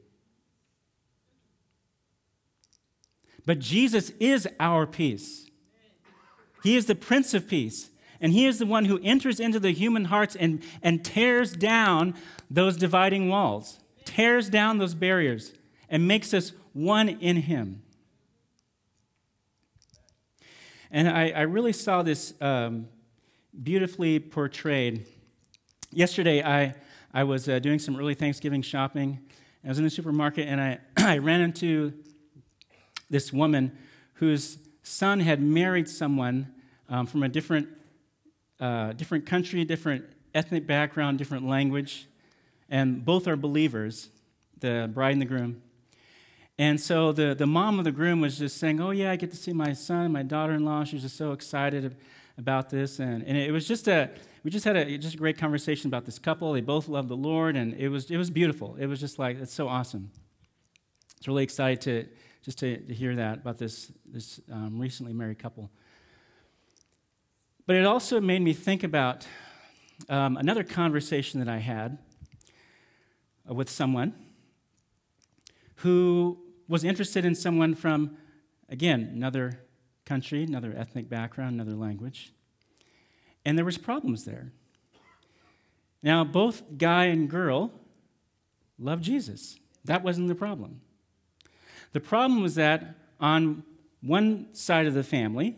But 3.46 3.60
Jesus 3.60 4.10
is 4.20 4.46
our 4.60 4.86
peace. 4.86 5.48
He 6.62 6.76
is 6.76 6.84
the 6.84 6.94
Prince 6.94 7.32
of 7.32 7.48
Peace. 7.48 7.88
And 8.22 8.32
He 8.32 8.46
is 8.46 8.58
the 8.58 8.66
one 8.66 8.86
who 8.86 8.98
enters 9.02 9.38
into 9.38 9.60
the 9.60 9.72
human 9.72 10.06
hearts 10.06 10.34
and, 10.34 10.62
and 10.82 11.04
tears 11.04 11.52
down 11.52 12.14
those 12.50 12.78
dividing 12.78 13.28
walls, 13.28 13.80
tears 14.04 14.48
down 14.48 14.78
those 14.78 14.94
barriers, 14.94 15.52
and 15.90 16.08
makes 16.08 16.32
us 16.32 16.52
one 16.72 17.10
in 17.10 17.36
Him. 17.36 17.82
And 20.90 21.08
I, 21.08 21.30
I 21.30 21.40
really 21.42 21.72
saw 21.72 22.02
this 22.02 22.34
um, 22.40 22.86
beautifully 23.60 24.18
portrayed. 24.18 25.06
Yesterday, 25.90 26.42
I, 26.42 26.74
I 27.12 27.24
was 27.24 27.48
uh, 27.48 27.58
doing 27.58 27.78
some 27.78 27.96
early 27.96 28.14
Thanksgiving 28.14 28.62
shopping. 28.62 29.18
I 29.64 29.68
was 29.68 29.78
in 29.78 29.84
the 29.84 29.90
supermarket 29.90 30.48
and 30.48 30.60
I, 30.60 30.78
I 30.96 31.18
ran 31.18 31.40
into 31.40 31.92
this 33.10 33.32
woman 33.32 33.76
whose 34.14 34.58
son 34.82 35.20
had 35.20 35.40
married 35.40 35.88
someone 35.88 36.52
um, 36.88 37.06
from 37.06 37.22
a 37.22 37.28
different, 37.28 37.68
uh, 38.62 38.92
different 38.92 39.26
country, 39.26 39.64
different 39.64 40.04
ethnic 40.34 40.66
background, 40.68 41.18
different 41.18 41.46
language, 41.46 42.06
and 42.70 43.04
both 43.04 43.26
are 43.26 43.36
believers, 43.36 44.08
the 44.60 44.88
bride 44.94 45.10
and 45.10 45.20
the 45.20 45.26
groom. 45.26 45.60
And 46.58 46.80
so 46.80 47.10
the, 47.10 47.34
the 47.34 47.46
mom 47.46 47.80
of 47.80 47.84
the 47.84 47.90
groom 47.90 48.20
was 48.20 48.38
just 48.38 48.58
saying, 48.58 48.80
Oh, 48.80 48.90
yeah, 48.90 49.10
I 49.10 49.16
get 49.16 49.30
to 49.30 49.36
see 49.36 49.52
my 49.52 49.72
son, 49.72 50.12
my 50.12 50.22
daughter 50.22 50.52
in 50.52 50.64
law. 50.64 50.84
She 50.84 50.94
was 50.94 51.02
just 51.02 51.16
so 51.16 51.32
excited 51.32 51.96
about 52.38 52.70
this. 52.70 53.00
And, 53.00 53.24
and 53.24 53.36
it 53.36 53.50
was 53.50 53.66
just 53.66 53.88
a, 53.88 54.10
we 54.44 54.50
just 54.50 54.64
had 54.64 54.76
a, 54.76 54.96
just 54.96 55.14
a 55.14 55.18
great 55.18 55.38
conversation 55.38 55.88
about 55.88 56.04
this 56.04 56.20
couple. 56.20 56.52
They 56.52 56.60
both 56.60 56.86
love 56.86 57.08
the 57.08 57.16
Lord, 57.16 57.56
and 57.56 57.74
it 57.74 57.88
was, 57.88 58.12
it 58.12 58.16
was 58.16 58.30
beautiful. 58.30 58.76
It 58.78 58.86
was 58.86 59.00
just 59.00 59.18
like, 59.18 59.40
it's 59.40 59.52
so 59.52 59.66
awesome. 59.66 60.12
It's 61.16 61.26
really 61.26 61.42
excited 61.42 61.80
to 61.82 62.08
just 62.44 62.58
to, 62.58 62.76
to 62.76 62.94
hear 62.94 63.16
that 63.16 63.38
about 63.38 63.58
this, 63.58 63.92
this 64.04 64.40
um, 64.50 64.78
recently 64.78 65.12
married 65.12 65.38
couple. 65.38 65.70
But 67.72 67.78
it 67.78 67.86
also 67.86 68.20
made 68.20 68.42
me 68.42 68.52
think 68.52 68.84
about 68.84 69.26
um, 70.10 70.36
another 70.36 70.62
conversation 70.62 71.40
that 71.40 71.48
I 71.48 71.56
had 71.56 71.96
with 73.46 73.70
someone 73.70 74.12
who 75.76 76.36
was 76.68 76.84
interested 76.84 77.24
in 77.24 77.34
someone 77.34 77.74
from, 77.74 78.18
again, 78.68 79.10
another 79.14 79.62
country, 80.04 80.42
another 80.42 80.74
ethnic 80.76 81.08
background, 81.08 81.54
another 81.54 81.74
language. 81.74 82.34
And 83.46 83.56
there 83.56 83.64
was 83.64 83.78
problems 83.78 84.26
there. 84.26 84.52
Now, 86.02 86.24
both 86.24 86.76
guy 86.76 87.06
and 87.06 87.26
girl 87.26 87.72
loved 88.78 89.02
Jesus. 89.02 89.58
That 89.82 90.04
wasn't 90.04 90.28
the 90.28 90.34
problem. 90.34 90.82
The 91.92 92.00
problem 92.00 92.42
was 92.42 92.54
that 92.56 92.96
on 93.18 93.64
one 94.02 94.52
side 94.52 94.84
of 94.84 94.92
the 94.92 95.02
family, 95.02 95.56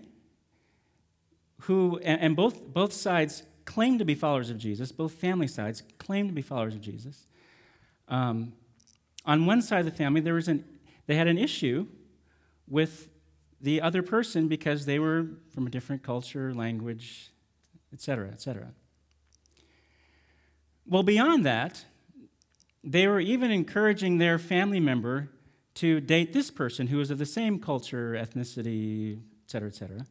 who, 1.67 1.99
and 1.99 2.37
both, 2.37 2.73
both 2.73 2.93
sides 2.93 3.43
claimed 3.65 3.99
to 3.99 4.05
be 4.05 4.15
followers 4.15 4.51
of 4.51 4.59
Jesus, 4.59 4.93
both 4.93 5.13
family 5.13 5.47
sides 5.47 5.83
claimed 5.99 6.29
to 6.29 6.35
be 6.35 6.43
followers 6.43 6.75
of 6.75 6.81
Jesus. 6.81 7.27
Um, 8.09 8.53
on 9.25 9.47
one 9.47 9.63
side 9.63 9.81
of 9.81 9.87
the 9.87 9.93
family, 9.93 10.21
there 10.21 10.35
was 10.35 10.49
an, 10.49 10.65
they 11.07 11.15
had 11.15 11.27
an 11.27 11.39
issue 11.39 11.87
with 12.69 13.09
the 13.61 13.81
other 13.81 14.03
person 14.03 14.47
because 14.47 14.85
they 14.85 14.99
were 14.99 15.27
from 15.55 15.67
a 15.67 15.71
different 15.71 16.03
culture, 16.03 16.53
language, 16.53 17.31
etc., 17.93 18.29
etc. 18.29 18.73
Well, 20.87 21.03
beyond 21.03 21.47
that, 21.47 21.87
they 22.83 23.07
were 23.07 23.21
even 23.21 23.51
encouraging 23.51 24.19
their 24.19 24.39
family 24.39 24.81
member 24.81 25.31
to 25.77 26.01
date 26.01 26.35
this 26.35 26.51
person 26.51 26.89
who 26.89 26.99
was 26.99 27.11
of 27.11 27.17
the 27.17 27.27
same 27.27 27.59
culture, 27.59 28.13
ethnicity, 28.13 29.21
etc., 29.47 29.69
etc., 29.69 30.07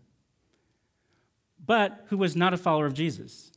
but 1.65 2.05
who 2.10 2.17
was 2.17 2.36
not 2.36 2.53
a 2.53 2.58
follower 2.58 2.86
of 2.86 2.93
Jesus. 2.93 3.51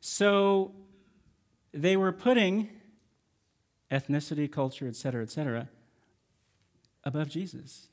So 0.00 0.72
they 1.72 1.96
were 1.96 2.12
putting 2.12 2.70
ethnicity, 3.90 4.50
culture, 4.50 4.88
etc., 4.88 5.22
etc., 5.22 5.68
above 7.04 7.28
Jesus. 7.28 7.88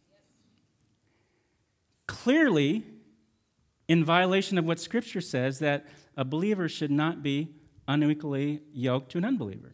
Clearly, 2.07 2.85
in 3.87 4.03
violation 4.03 4.57
of 4.57 4.65
what 4.65 4.79
Scripture 4.79 5.21
says, 5.21 5.59
that 5.59 5.85
a 6.15 6.23
believer 6.23 6.69
should 6.69 6.91
not 6.91 7.21
be 7.21 7.55
unequally 7.87 8.61
yoked 8.71 9.11
to 9.11 9.17
an 9.17 9.25
unbeliever. 9.25 9.73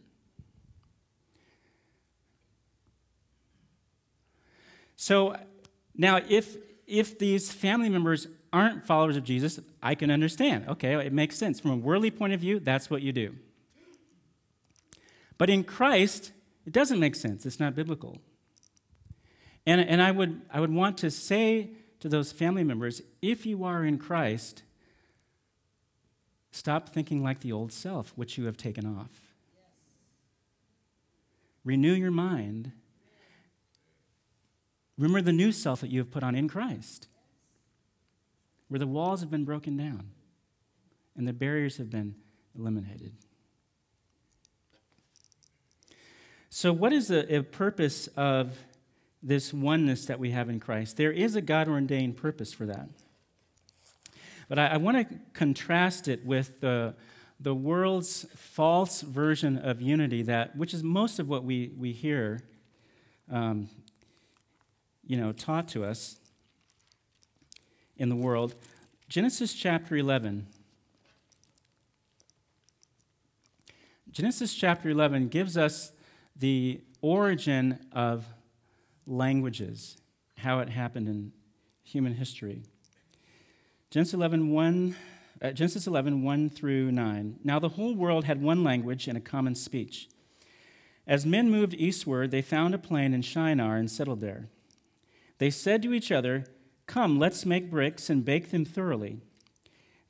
So 4.96 5.36
now, 5.94 6.20
if 6.28 6.56
if 6.86 7.18
these 7.18 7.52
family 7.52 7.88
members 7.88 8.28
aren't 8.52 8.84
followers 8.84 9.16
of 9.16 9.24
Jesus, 9.24 9.60
I 9.82 9.94
can 9.94 10.10
understand. 10.10 10.68
Okay, 10.68 10.94
it 10.94 11.12
makes 11.12 11.36
sense. 11.36 11.60
From 11.60 11.72
a 11.72 11.76
worldly 11.76 12.10
point 12.10 12.32
of 12.32 12.40
view, 12.40 12.60
that's 12.60 12.88
what 12.88 13.02
you 13.02 13.12
do. 13.12 13.34
But 15.38 15.50
in 15.50 15.64
Christ, 15.64 16.32
it 16.64 16.72
doesn't 16.72 16.98
make 16.98 17.14
sense. 17.14 17.44
It's 17.44 17.60
not 17.60 17.74
biblical. 17.74 18.18
And, 19.66 19.80
and 19.80 20.00
I, 20.00 20.10
would, 20.10 20.42
I 20.50 20.60
would 20.60 20.72
want 20.72 20.96
to 20.98 21.10
say 21.10 21.70
to 22.00 22.08
those 22.08 22.32
family 22.32 22.64
members 22.64 23.02
if 23.20 23.44
you 23.44 23.64
are 23.64 23.84
in 23.84 23.98
Christ, 23.98 24.62
stop 26.52 26.88
thinking 26.88 27.22
like 27.22 27.40
the 27.40 27.52
old 27.52 27.72
self, 27.72 28.12
which 28.16 28.38
you 28.38 28.46
have 28.46 28.56
taken 28.56 28.86
off. 28.86 29.10
Renew 31.64 31.92
your 31.92 32.12
mind. 32.12 32.70
Remember 34.98 35.20
the 35.20 35.32
new 35.32 35.52
self 35.52 35.80
that 35.80 35.90
you 35.90 35.98
have 36.00 36.10
put 36.10 36.22
on 36.22 36.34
in 36.34 36.48
Christ, 36.48 37.08
where 38.68 38.78
the 38.78 38.86
walls 38.86 39.20
have 39.20 39.30
been 39.30 39.44
broken 39.44 39.76
down 39.76 40.10
and 41.16 41.26
the 41.26 41.32
barriers 41.32 41.76
have 41.78 41.90
been 41.90 42.14
eliminated. 42.58 43.12
So, 46.50 46.72
what 46.72 46.92
is 46.92 47.08
the 47.08 47.46
purpose 47.50 48.06
of 48.16 48.56
this 49.22 49.52
oneness 49.52 50.06
that 50.06 50.18
we 50.18 50.30
have 50.30 50.48
in 50.48 50.60
Christ? 50.60 50.96
There 50.96 51.12
is 51.12 51.36
a 51.36 51.42
God 51.42 51.68
ordained 51.68 52.16
purpose 52.16 52.52
for 52.52 52.66
that. 52.66 52.88
But 54.48 54.58
I, 54.58 54.66
I 54.68 54.76
want 54.76 55.08
to 55.08 55.16
contrast 55.34 56.08
it 56.08 56.24
with 56.24 56.60
the, 56.60 56.94
the 57.40 57.54
world's 57.54 58.26
false 58.36 59.02
version 59.02 59.58
of 59.58 59.82
unity, 59.82 60.22
that, 60.22 60.56
which 60.56 60.72
is 60.72 60.82
most 60.82 61.18
of 61.18 61.28
what 61.28 61.44
we, 61.44 61.72
we 61.76 61.92
hear 61.92 62.40
um, 63.30 63.68
you 65.06 65.16
know, 65.16 65.32
taught 65.32 65.68
to 65.68 65.84
us 65.84 66.16
in 67.96 68.08
the 68.08 68.16
world. 68.16 68.54
Genesis 69.08 69.54
chapter 69.54 69.96
11. 69.96 70.46
Genesis 74.10 74.54
chapter 74.54 74.88
11 74.88 75.28
gives 75.28 75.56
us 75.56 75.92
the 76.34 76.80
origin 77.02 77.78
of 77.92 78.26
languages, 79.06 79.98
how 80.38 80.58
it 80.60 80.70
happened 80.70 81.08
in 81.08 81.32
human 81.84 82.14
history. 82.14 82.62
Genesis 83.90 84.14
11, 84.14 84.50
1, 84.50 84.96
uh, 85.42 85.50
Genesis 85.52 85.86
11, 85.86 86.22
1 86.22 86.50
through 86.50 86.90
9. 86.90 87.38
Now 87.44 87.58
the 87.58 87.70
whole 87.70 87.94
world 87.94 88.24
had 88.24 88.42
one 88.42 88.64
language 88.64 89.06
and 89.06 89.16
a 89.16 89.20
common 89.20 89.54
speech. 89.54 90.08
As 91.06 91.24
men 91.24 91.50
moved 91.50 91.74
eastward, 91.74 92.32
they 92.32 92.42
found 92.42 92.74
a 92.74 92.78
plain 92.78 93.14
in 93.14 93.22
Shinar 93.22 93.76
and 93.76 93.90
settled 93.90 94.20
there. 94.20 94.48
They 95.38 95.50
said 95.50 95.82
to 95.82 95.92
each 95.92 96.10
other, 96.10 96.44
Come, 96.86 97.18
let's 97.18 97.44
make 97.44 97.70
bricks 97.70 98.08
and 98.08 98.24
bake 98.24 98.50
them 98.50 98.64
thoroughly. 98.64 99.18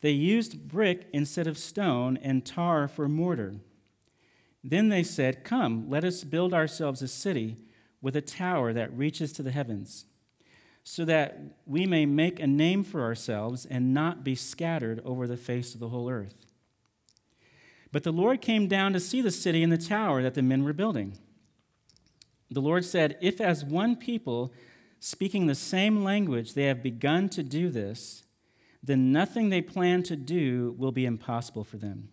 They 0.02 0.10
used 0.10 0.68
brick 0.68 1.06
instead 1.12 1.46
of 1.46 1.58
stone 1.58 2.18
and 2.18 2.44
tar 2.44 2.86
for 2.86 3.08
mortar. 3.08 3.56
Then 4.62 4.88
they 4.88 5.02
said, 5.02 5.44
Come, 5.44 5.88
let 5.88 6.04
us 6.04 6.24
build 6.24 6.52
ourselves 6.52 7.02
a 7.02 7.08
city 7.08 7.56
with 8.02 8.14
a 8.14 8.20
tower 8.20 8.72
that 8.72 8.96
reaches 8.96 9.32
to 9.32 9.42
the 9.42 9.50
heavens, 9.50 10.04
so 10.84 11.04
that 11.04 11.40
we 11.64 11.86
may 11.86 12.04
make 12.04 12.38
a 12.38 12.46
name 12.46 12.84
for 12.84 13.02
ourselves 13.02 13.64
and 13.64 13.94
not 13.94 14.22
be 14.22 14.34
scattered 14.34 15.00
over 15.04 15.26
the 15.26 15.36
face 15.36 15.74
of 15.74 15.80
the 15.80 15.88
whole 15.88 16.10
earth. 16.10 16.46
But 17.90 18.02
the 18.02 18.12
Lord 18.12 18.42
came 18.42 18.68
down 18.68 18.92
to 18.92 19.00
see 19.00 19.22
the 19.22 19.30
city 19.30 19.62
and 19.62 19.72
the 19.72 19.78
tower 19.78 20.22
that 20.22 20.34
the 20.34 20.42
men 20.42 20.64
were 20.64 20.72
building. 20.72 21.16
The 22.50 22.60
Lord 22.60 22.84
said, 22.84 23.16
If 23.20 23.40
as 23.40 23.64
one 23.64 23.96
people, 23.96 24.52
speaking 25.00 25.46
the 25.46 25.54
same 25.54 26.02
language, 26.02 26.54
they 26.54 26.64
have 26.64 26.82
begun 26.82 27.28
to 27.30 27.42
do 27.42 27.68
this, 27.68 28.24
then 28.82 29.12
nothing 29.12 29.48
they 29.48 29.62
plan 29.62 30.02
to 30.04 30.16
do 30.16 30.74
will 30.78 30.92
be 30.92 31.06
impossible 31.06 31.64
for 31.64 31.76
them. 31.76 32.08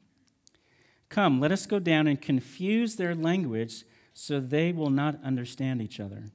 Come, 1.09 1.39
let 1.39 1.51
us 1.51 1.65
go 1.65 1.79
down 1.79 2.07
and 2.07 2.19
confuse 2.19 2.95
their 2.95 3.13
language 3.13 3.83
so 4.13 4.39
they 4.39 4.71
will 4.71 4.89
not 4.89 5.23
understand 5.23 5.81
each 5.81 5.99
other. 5.99 6.25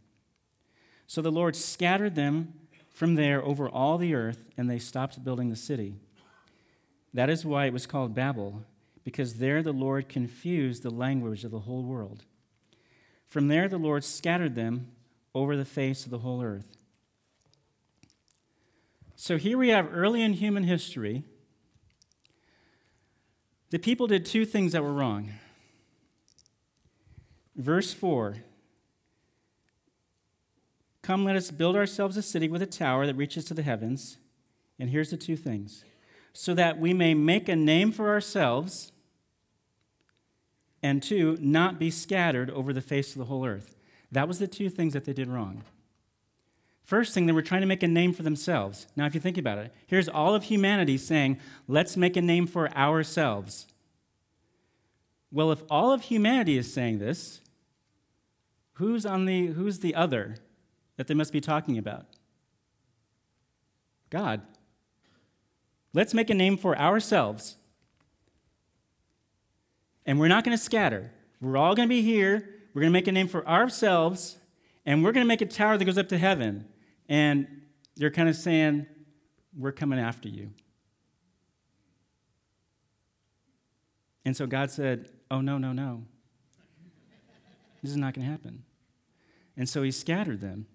So 1.07 1.23
the 1.23 1.33
Lord 1.33 1.57
scattered 1.57 2.15
them 2.15 2.55
from 2.93 3.15
there 3.15 3.43
over 3.45 3.69
all 3.69 3.99
the 3.99 4.15
earth, 4.15 4.47
and 4.57 4.69
they 4.69 4.79
stopped 4.79 5.25
building 5.25 5.49
the 5.49 5.57
city. 5.57 5.95
That 7.15 7.31
is 7.31 7.45
why 7.45 7.67
it 7.67 7.73
was 7.73 7.87
called 7.87 8.15
Babel, 8.15 8.65
because 9.05 9.35
there 9.35 9.63
the 9.63 9.73
Lord 9.73 10.09
confused 10.09 10.83
the 10.83 10.91
language 10.91 11.45
of 11.45 11.51
the 11.51 11.61
whole 11.61 11.83
world. 11.83 12.25
From 13.27 13.49
there 13.49 13.69
the 13.69 13.79
Lord 13.79 14.05
scattered 14.05 14.55
them 14.55 14.89
over 15.35 15.57
the 15.57 15.65
face 15.65 16.05
of 16.05 16.11
the 16.11 16.19
whole 16.19 16.43
earth. 16.43 16.77
So 19.17 19.37
here 19.37 19.59
we 19.59 19.69
have 19.71 19.89
early 19.93 20.23
in 20.23 20.35
human 20.35 20.65
history, 20.65 21.25
the 23.71 23.79
people 23.79 24.07
did 24.07 24.25
two 24.25 24.45
things 24.45 24.73
that 24.73 24.83
were 24.83 24.93
wrong. 24.93 25.33
Verse 27.57 27.93
4 27.93 28.37
Come, 31.03 31.25
let 31.25 31.37
us 31.37 31.51
build 31.51 31.75
ourselves 31.75 32.17
a 32.17 32.23
city 32.23 32.49
with 32.49 32.61
a 32.61 32.67
tower 32.67 33.07
that 33.07 33.17
reaches 33.17 33.45
to 33.47 33.55
the 33.55 33.63
heavens. 33.63 34.19
And 34.79 34.91
here's 34.91 35.11
the 35.11 35.17
two 35.17 35.37
things 35.37 35.85
so 36.33 36.55
that 36.55 36.79
we 36.79 36.95
may 36.95 37.15
make 37.15 37.49
a 37.49 37.57
name 37.57 37.91
for 37.91 38.11
ourselves, 38.11 38.93
and 40.83 41.03
two, 41.03 41.37
not 41.41 41.79
be 41.79 41.91
scattered 41.91 42.51
over 42.51 42.73
the 42.73 42.81
face 42.81 43.13
of 43.13 43.19
the 43.19 43.25
whole 43.25 43.45
earth. 43.45 43.78
That 44.11 44.29
was 44.29 44.39
the 44.39 44.49
two 44.49 44.69
things 44.69 44.93
that 44.95 45.05
they 45.05 45.13
did 45.13 45.29
wrong. 45.29 45.63
First 46.83 47.13
thing, 47.13 47.27
they 47.27 47.33
were 47.33 47.43
trying 47.43 47.61
to 47.61 47.67
make 47.67 47.83
a 47.83 47.89
name 47.89 48.15
for 48.15 48.23
themselves. 48.23 48.87
Now, 48.97 49.05
if 49.05 49.15
you 49.15 49.21
think 49.21 49.37
about 49.37 49.59
it, 49.59 49.75
here's 49.87 50.09
all 50.09 50.35
of 50.35 50.45
humanity 50.45 50.97
saying, 50.97 51.39
let's 51.67 51.99
make 51.99 52.17
a 52.17 52.23
name 52.23 52.47
for 52.47 52.71
ourselves. 52.75 53.67
Well, 55.31 55.53
if 55.53 55.63
all 55.69 55.93
of 55.93 56.05
humanity 56.05 56.57
is 56.57 56.73
saying 56.73 56.99
this, 56.99 57.43
who's, 58.75 59.05
on 59.05 59.27
the, 59.27 59.49
who's 59.49 59.81
the 59.81 59.95
other 59.95 60.37
that 60.97 61.09
they 61.09 61.15
must 61.15 61.33
be 61.33 61.43
talking 61.43 61.77
about? 61.77 62.07
God. 64.09 64.41
Let's 65.93 66.15
make 66.15 66.31
a 66.31 66.35
name 66.35 66.57
for 66.57 66.79
ourselves. 66.79 67.59
And 70.07 70.19
we're 70.19 70.29
not 70.29 70.45
going 70.45 70.57
to 70.57 70.63
scatter. 70.63 71.11
We're 71.39 71.59
all 71.59 71.75
going 71.75 71.87
to 71.87 71.95
be 71.95 72.01
here. 72.01 72.55
We're 72.79 72.83
going 72.83 72.93
to 72.93 72.97
make 72.97 73.09
a 73.09 73.13
name 73.13 73.27
for 73.27 73.45
ourselves, 73.45 74.37
and 74.87 75.03
we're 75.03 75.11
going 75.11 75.25
to 75.25 75.29
make 75.29 75.41
a 75.41 75.47
tower 75.47 75.77
that 75.77 75.85
goes 75.85 75.99
up 75.99 76.09
to 76.11 76.17
heaven. 76.17 76.65
And 77.09 77.63
they're 77.97 78.13
kind 78.13 78.29
of 78.29 78.37
saying, 78.37 78.87
We're 79.53 79.73
coming 79.73 79.99
after 79.99 80.29
you. 80.29 80.53
And 84.25 84.37
so 84.37 84.47
God 84.47 84.71
said, 84.71 85.11
Oh, 85.29 85.41
no, 85.41 85.59
no, 85.59 85.73
no. 85.73 86.05
This 87.83 87.91
is 87.91 87.97
not 87.97 88.15
going 88.15 88.25
to 88.25 88.31
happen. 88.31 88.63
And 89.57 89.69
so 89.69 89.83
he 89.83 89.91
scattered 89.91 90.41
them. 90.41 90.69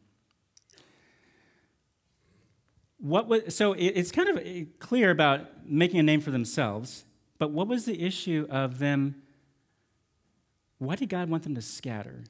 What 2.97 3.29
was, 3.29 3.55
so 3.55 3.75
it's 3.77 4.11
kind 4.11 4.27
of 4.27 4.39
eh, 4.45 4.65
clear 4.77 5.09
about 5.09 5.65
making 5.65 6.01
a 6.01 6.03
name 6.03 6.19
for 6.19 6.31
themselves, 6.31 7.05
but 7.39 7.51
what 7.51 7.69
was 7.69 7.85
the 7.85 8.03
issue 8.03 8.45
of 8.49 8.79
them? 8.79 9.22
Why 10.83 10.95
did 10.95 11.09
God 11.09 11.29
want 11.29 11.43
them 11.43 11.55
to 11.55 11.61
scatter? 11.61 12.23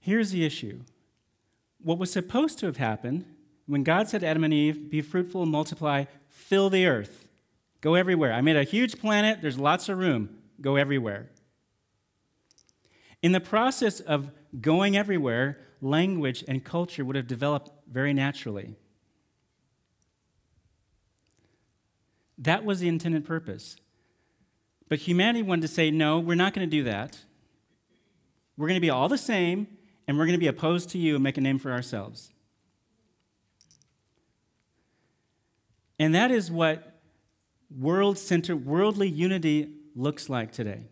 Here's 0.00 0.30
the 0.30 0.44
issue. 0.44 0.80
What 1.82 1.98
was 1.98 2.12
supposed 2.12 2.58
to 2.60 2.66
have 2.66 2.78
happened 2.78 3.24
when 3.66 3.82
God 3.82 4.08
said 4.08 4.22
to 4.22 4.26
Adam 4.26 4.44
and 4.44 4.54
Eve, 4.54 4.90
Be 4.90 5.02
fruitful 5.02 5.42
and 5.42 5.52
multiply, 5.52 6.04
fill 6.28 6.70
the 6.70 6.86
earth, 6.86 7.28
go 7.80 7.94
everywhere. 7.94 8.32
I 8.32 8.40
made 8.40 8.56
a 8.56 8.64
huge 8.64 8.98
planet, 8.98 9.42
there's 9.42 9.58
lots 9.58 9.88
of 9.88 9.98
room, 9.98 10.38
go 10.60 10.76
everywhere. 10.76 11.28
In 13.22 13.32
the 13.32 13.40
process 13.40 14.00
of 14.00 14.30
going 14.60 14.96
everywhere, 14.96 15.58
language 15.82 16.44
and 16.48 16.64
culture 16.64 17.04
would 17.04 17.16
have 17.16 17.26
developed 17.26 17.70
very 17.90 18.14
naturally. 18.14 18.76
That 22.38 22.64
was 22.64 22.80
the 22.80 22.88
intended 22.88 23.26
purpose. 23.26 23.76
But 24.88 25.00
humanity 25.00 25.42
wanted 25.42 25.62
to 25.62 25.68
say, 25.68 25.90
no, 25.90 26.18
we're 26.18 26.34
not 26.34 26.54
going 26.54 26.68
to 26.68 26.70
do 26.70 26.84
that. 26.84 27.18
We're 28.56 28.68
going 28.68 28.80
to 28.80 28.84
be 28.84 28.90
all 28.90 29.08
the 29.08 29.18
same, 29.18 29.66
and 30.06 30.18
we're 30.18 30.24
going 30.24 30.38
to 30.38 30.40
be 30.40 30.46
opposed 30.46 30.90
to 30.90 30.98
you 30.98 31.14
and 31.14 31.22
make 31.22 31.36
a 31.36 31.40
name 31.40 31.58
for 31.58 31.70
ourselves. 31.70 32.30
And 35.98 36.14
that 36.14 36.30
is 36.30 36.50
what 36.50 37.00
world 37.76 38.18
centered, 38.18 38.64
worldly 38.64 39.08
unity 39.08 39.74
looks 39.94 40.28
like 40.28 40.52
today. 40.52 40.82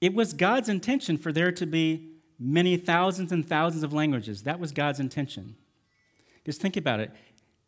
It 0.00 0.14
was 0.14 0.32
God's 0.32 0.68
intention 0.68 1.16
for 1.16 1.32
there 1.32 1.52
to 1.52 1.64
be 1.64 2.08
many 2.38 2.76
thousands 2.76 3.30
and 3.30 3.48
thousands 3.48 3.84
of 3.84 3.92
languages. 3.92 4.42
That 4.42 4.58
was 4.58 4.72
God's 4.72 4.98
intention. 4.98 5.54
Just 6.44 6.60
think 6.60 6.76
about 6.76 6.98
it. 6.98 7.12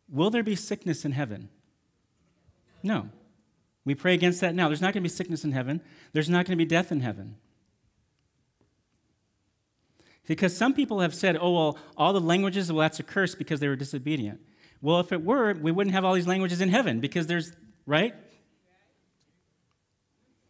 Will 0.09 0.29
there 0.29 0.43
be 0.43 0.55
sickness 0.55 1.05
in 1.05 1.13
heaven? 1.13 1.49
No. 2.85 3.09
We 3.83 3.95
pray 3.95 4.13
against 4.13 4.41
that 4.41 4.53
now. 4.53 4.67
There's 4.67 4.79
not 4.79 4.93
going 4.93 5.03
to 5.03 5.09
be 5.09 5.13
sickness 5.13 5.43
in 5.43 5.51
heaven, 5.51 5.81
there's 6.13 6.29
not 6.29 6.45
going 6.45 6.57
to 6.57 6.63
be 6.63 6.69
death 6.69 6.91
in 6.91 7.01
heaven. 7.01 7.35
Because 10.27 10.55
some 10.57 10.73
people 10.73 11.01
have 11.01 11.13
said, 11.13 11.37
oh, 11.39 11.51
well, 11.51 11.77
all 11.97 12.11
the 12.11 12.21
languages, 12.21 12.71
well, 12.71 12.81
that's 12.81 12.99
a 12.99 13.03
curse 13.03 13.35
because 13.35 13.59
they 13.59 13.67
were 13.67 13.75
disobedient. 13.75 14.39
Well, 14.81 14.99
if 14.99 15.11
it 15.11 15.23
were, 15.23 15.53
we 15.53 15.71
wouldn't 15.71 15.93
have 15.93 16.03
all 16.03 16.13
these 16.15 16.27
languages 16.27 16.61
in 16.61 16.69
heaven 16.69 16.99
because 16.99 17.27
there's, 17.27 17.53
right? 17.85 18.15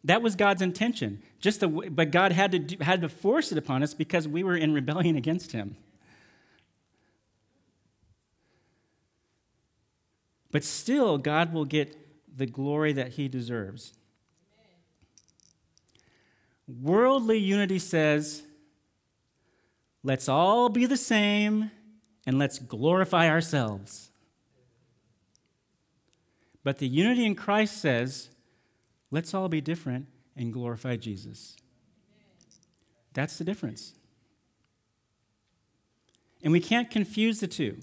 That 0.05 0.21
was 0.21 0.35
God's 0.35 0.61
intention. 0.61 1.21
Just 1.41 1.59
the, 1.59 1.67
but 1.67 2.11
God 2.11 2.31
had 2.31 2.53
to, 2.53 2.59
do, 2.59 2.77
had 2.81 3.01
to 3.01 3.09
force 3.09 3.51
it 3.51 3.57
upon 3.57 3.83
us 3.83 3.93
because 3.93 4.29
we 4.29 4.43
were 4.43 4.55
in 4.55 4.73
rebellion 4.73 5.17
against 5.17 5.51
Him. 5.51 5.75
But 10.51 10.63
still, 10.63 11.17
God 11.17 11.53
will 11.53 11.65
get 11.65 12.04
the 12.35 12.45
glory 12.45 12.93
that 12.93 13.13
He 13.13 13.27
deserves. 13.27 13.93
Worldly 16.67 17.37
unity 17.37 17.79
says, 17.79 18.43
let's 20.03 20.27
all 20.27 20.69
be 20.69 20.85
the 20.85 20.97
same 20.97 21.71
and 22.25 22.39
let's 22.39 22.59
glorify 22.59 23.29
ourselves. 23.29 24.09
But 26.63 26.79
the 26.79 26.87
unity 26.87 27.25
in 27.25 27.35
Christ 27.35 27.79
says, 27.79 28.29
Let's 29.11 29.33
all 29.33 29.47
be 29.47 29.61
different 29.61 30.07
and 30.35 30.51
glorify 30.51 30.97
Jesus. 30.97 31.55
That's 33.13 33.37
the 33.37 33.45
difference. 33.45 33.93
And 36.43 36.51
we 36.51 36.59
can't 36.59 36.91
confuse 36.91 37.39
the 37.39 37.47
two. 37.47 37.77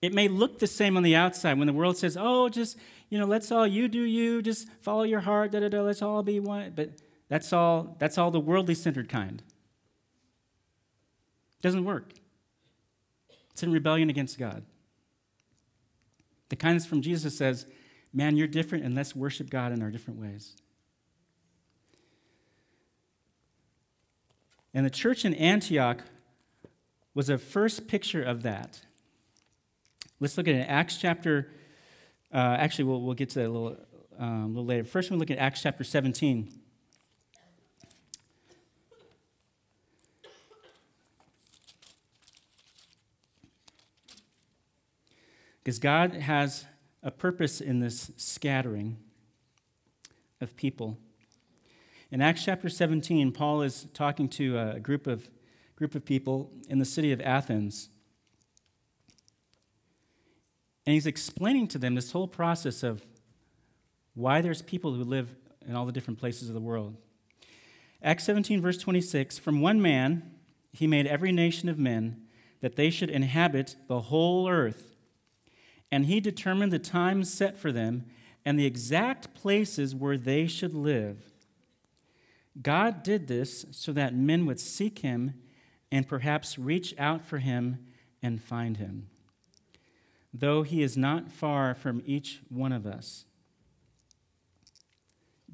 It 0.00 0.14
may 0.14 0.28
look 0.28 0.58
the 0.60 0.66
same 0.66 0.96
on 0.96 1.02
the 1.02 1.16
outside 1.16 1.58
when 1.58 1.66
the 1.66 1.72
world 1.72 1.96
says, 1.96 2.16
oh, 2.18 2.48
just, 2.48 2.78
you 3.08 3.18
know, 3.18 3.26
let's 3.26 3.50
all, 3.50 3.66
you 3.66 3.88
do 3.88 4.02
you, 4.02 4.42
just 4.42 4.68
follow 4.80 5.02
your 5.02 5.20
heart, 5.20 5.50
da 5.50 5.60
da 5.60 5.68
da, 5.68 5.80
let's 5.80 6.02
all 6.02 6.22
be 6.22 6.38
one. 6.38 6.72
But 6.74 6.90
that's 7.28 7.52
all, 7.52 7.96
that's 7.98 8.16
all 8.16 8.30
the 8.30 8.40
worldly 8.40 8.74
centered 8.74 9.08
kind. 9.08 9.42
It 11.58 11.62
doesn't 11.62 11.84
work. 11.84 12.12
It's 13.50 13.62
in 13.64 13.72
rebellion 13.72 14.08
against 14.08 14.38
God. 14.38 14.64
The 16.48 16.56
kindness 16.56 16.86
from 16.86 17.02
Jesus 17.02 17.36
says, 17.36 17.66
man, 18.12 18.36
you're 18.36 18.46
different, 18.46 18.84
and 18.84 18.94
let's 18.94 19.16
worship 19.16 19.50
God 19.50 19.72
in 19.72 19.82
our 19.82 19.90
different 19.90 20.20
ways. 20.20 20.54
And 24.72 24.86
the 24.86 24.90
church 24.90 25.24
in 25.24 25.34
Antioch 25.34 26.04
was 27.14 27.28
a 27.28 27.36
first 27.36 27.88
picture 27.88 28.22
of 28.22 28.42
that. 28.44 28.82
Let's 30.20 30.36
look 30.36 30.48
at 30.48 30.56
it. 30.56 30.66
Acts 30.68 30.96
chapter, 30.96 31.48
uh, 32.32 32.56
actually, 32.58 32.86
we'll, 32.86 33.02
we'll 33.02 33.14
get 33.14 33.28
to 33.30 33.34
that 33.36 33.46
a 33.46 33.52
little, 33.52 33.76
um, 34.18 34.44
a 34.44 34.46
little 34.48 34.64
later. 34.64 34.84
First, 34.84 35.12
we 35.12 35.16
look 35.16 35.30
at 35.30 35.38
Acts 35.38 35.62
chapter 35.62 35.84
17. 35.84 36.52
Because 45.62 45.78
God 45.78 46.14
has 46.14 46.64
a 47.02 47.12
purpose 47.12 47.60
in 47.60 47.78
this 47.78 48.10
scattering 48.16 48.96
of 50.40 50.56
people. 50.56 50.98
In 52.10 52.20
Acts 52.20 52.44
chapter 52.44 52.68
17, 52.68 53.30
Paul 53.30 53.62
is 53.62 53.86
talking 53.94 54.28
to 54.30 54.58
a 54.58 54.80
group 54.80 55.06
of, 55.06 55.28
group 55.76 55.94
of 55.94 56.04
people 56.04 56.50
in 56.68 56.78
the 56.78 56.84
city 56.84 57.12
of 57.12 57.20
Athens. 57.20 57.90
And 60.88 60.94
he's 60.94 61.06
explaining 61.06 61.68
to 61.68 61.78
them 61.78 61.96
this 61.96 62.12
whole 62.12 62.26
process 62.26 62.82
of 62.82 63.04
why 64.14 64.40
there's 64.40 64.62
people 64.62 64.94
who 64.94 65.04
live 65.04 65.28
in 65.66 65.76
all 65.76 65.84
the 65.84 65.92
different 65.92 66.18
places 66.18 66.48
of 66.48 66.54
the 66.54 66.62
world. 66.62 66.96
Acts 68.02 68.24
17, 68.24 68.62
verse 68.62 68.78
26 68.78 69.36
From 69.36 69.60
one 69.60 69.82
man 69.82 70.30
he 70.72 70.86
made 70.86 71.06
every 71.06 71.30
nation 71.30 71.68
of 71.68 71.78
men 71.78 72.22
that 72.62 72.76
they 72.76 72.88
should 72.88 73.10
inhabit 73.10 73.76
the 73.86 74.00
whole 74.00 74.48
earth. 74.48 74.96
And 75.92 76.06
he 76.06 76.20
determined 76.20 76.72
the 76.72 76.78
times 76.78 77.30
set 77.30 77.58
for 77.58 77.70
them 77.70 78.06
and 78.46 78.58
the 78.58 78.64
exact 78.64 79.34
places 79.34 79.94
where 79.94 80.16
they 80.16 80.46
should 80.46 80.72
live. 80.72 81.18
God 82.62 83.02
did 83.02 83.28
this 83.28 83.66
so 83.72 83.92
that 83.92 84.14
men 84.14 84.46
would 84.46 84.58
seek 84.58 85.00
him 85.00 85.34
and 85.92 86.08
perhaps 86.08 86.58
reach 86.58 86.94
out 86.96 87.26
for 87.26 87.40
him 87.40 87.84
and 88.22 88.42
find 88.42 88.78
him, 88.78 89.08
though 90.32 90.62
he 90.62 90.82
is 90.82 90.96
not 90.96 91.30
far 91.30 91.74
from 91.74 92.02
each 92.04 92.40
one 92.48 92.72
of 92.72 92.86
us. 92.86 93.24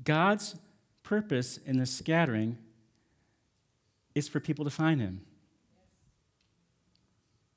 God's 0.03 0.57
purpose 1.03 1.59
in 1.59 1.79
the 1.79 1.87
scattering 1.87 2.59
is 4.15 4.29
for 4.29 4.41
people 4.41 4.65
to 4.65 4.71
find 4.71 5.01
him. 5.01 5.23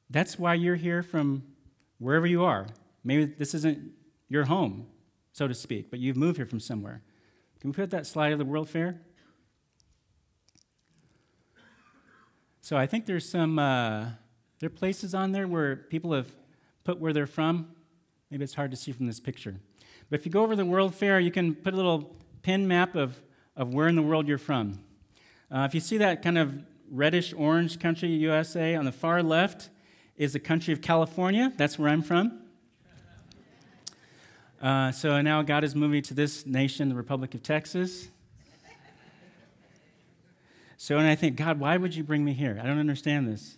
That's 0.10 0.39
why 0.39 0.53
you're 0.53 0.75
here 0.75 1.03
from 1.03 1.43
wherever 1.99 2.25
you 2.25 2.43
are. 2.43 2.67
Maybe 3.03 3.25
this 3.25 3.53
isn't 3.53 3.91
your 4.30 4.45
home, 4.45 4.88
so 5.34 5.47
to 5.47 5.53
speak, 5.53 5.89
but 5.89 5.99
you've 5.99 6.17
moved 6.17 6.38
here 6.38 6.45
from 6.45 6.60
somewhere. 6.60 7.01
Can 7.60 7.71
we 7.71 7.75
put 7.75 7.89
that 7.91 8.06
slide 8.06 8.32
of 8.32 8.39
the 8.39 8.45
World 8.45 8.69
Fair? 8.69 9.01
So 12.62 12.77
I 12.77 12.86
think 12.86 13.06
there's 13.06 13.27
some 13.27 13.58
uh, 13.60 14.08
there 14.60 14.67
are 14.67 14.69
places 14.69 15.13
on 15.13 15.32
there 15.32 15.47
where 15.47 15.75
people 15.75 16.13
have 16.13 16.30
put 16.88 17.02
where 17.02 17.12
they're 17.12 17.28
from. 17.28 17.67
Maybe 18.32 18.45
it's 18.45 18.54
hard 18.54 18.71
to 18.71 18.78
see 18.78 18.93
from 18.93 19.08
this 19.08 19.19
picture. 19.19 19.56
But 20.10 20.21
if 20.21 20.26
you 20.26 20.32
go 20.32 20.41
over 20.41 20.56
the 20.56 20.65
World 20.65 20.95
Fair, 20.95 21.19
you 21.19 21.32
can 21.32 21.54
put 21.54 21.73
a 21.73 21.76
little 21.76 22.15
pin 22.43 22.65
map 22.65 22.95
of, 22.95 23.19
of 23.58 23.73
where 23.73 23.89
in 23.89 23.97
the 23.97 24.02
world 24.02 24.26
you're 24.26 24.38
from. 24.38 24.80
Uh, 25.52 25.67
if 25.67 25.76
you 25.76 25.82
see 25.82 25.97
that 25.97 26.21
kind 26.23 26.38
of 26.38 26.63
reddish 26.89 27.34
orange 27.34 27.78
country, 27.78 28.08
USA, 28.08 28.73
on 28.76 28.86
the 28.86 28.93
far 28.93 29.21
left 29.21 29.69
is 30.15 30.32
the 30.32 30.39
country 30.39 30.73
of 30.73 30.82
California. 30.82 31.52
That's 31.58 31.78
where 31.78 31.89
I'm 31.89 32.02
from. 32.02 32.39
Uh, 34.62 34.93
so 34.93 35.21
now 35.21 35.41
God 35.41 35.65
is 35.65 35.76
moving 35.76 36.02
to 36.04 36.13
this 36.13 36.45
nation, 36.45 36.88
the 36.88 36.95
Republic 36.95 37.36
of 37.36 37.43
Texas. 37.43 38.08
So, 40.78 40.97
and 40.97 41.08
I 41.08 41.15
think, 41.15 41.36
God, 41.36 41.60
why 41.60 41.76
would 41.76 41.95
you 41.95 42.06
bring 42.06 42.23
me 42.23 42.32
here? 42.32 42.58
I 42.63 42.65
don't 42.65 42.80
understand 42.80 43.28
this. 43.28 43.58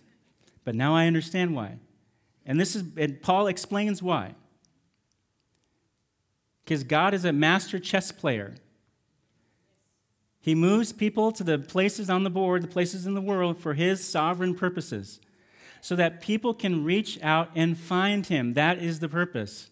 But 0.64 0.74
now 0.74 0.96
I 0.96 1.06
understand 1.06 1.54
why. 1.54 1.78
And 2.46 2.60
this 2.60 2.74
is, 2.74 2.84
and 2.96 3.20
Paul 3.20 3.46
explains 3.46 4.02
why. 4.02 4.34
Because 6.64 6.84
God 6.84 7.14
is 7.14 7.24
a 7.24 7.32
master 7.32 7.78
chess 7.78 8.12
player. 8.12 8.54
He 10.40 10.54
moves 10.54 10.92
people 10.92 11.32
to 11.32 11.44
the 11.44 11.58
places 11.58 12.08
on 12.08 12.24
the 12.24 12.30
board, 12.30 12.62
the 12.62 12.68
places 12.68 13.06
in 13.06 13.14
the 13.14 13.20
world 13.20 13.58
for 13.58 13.74
his 13.74 14.02
sovereign 14.06 14.54
purposes, 14.54 15.20
so 15.82 15.94
that 15.96 16.20
people 16.20 16.54
can 16.54 16.84
reach 16.84 17.20
out 17.22 17.50
and 17.54 17.76
find 17.76 18.26
him. 18.26 18.54
That 18.54 18.78
is 18.78 19.00
the 19.00 19.08
purpose. 19.08 19.70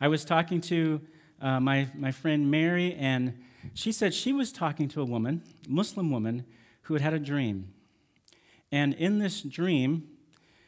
I 0.00 0.08
was 0.08 0.24
talking 0.24 0.60
to 0.62 1.00
uh, 1.40 1.60
my, 1.60 1.88
my 1.94 2.10
friend 2.10 2.50
Mary, 2.50 2.94
and 2.94 3.38
she 3.72 3.92
said 3.92 4.14
she 4.14 4.32
was 4.32 4.50
talking 4.50 4.88
to 4.88 5.00
a 5.00 5.04
woman, 5.04 5.42
Muslim 5.68 6.10
woman, 6.10 6.44
who 6.82 6.94
had 6.94 7.02
had 7.02 7.14
a 7.14 7.18
dream. 7.18 7.72
And 8.72 8.94
in 8.94 9.20
this 9.20 9.40
dream, 9.40 10.08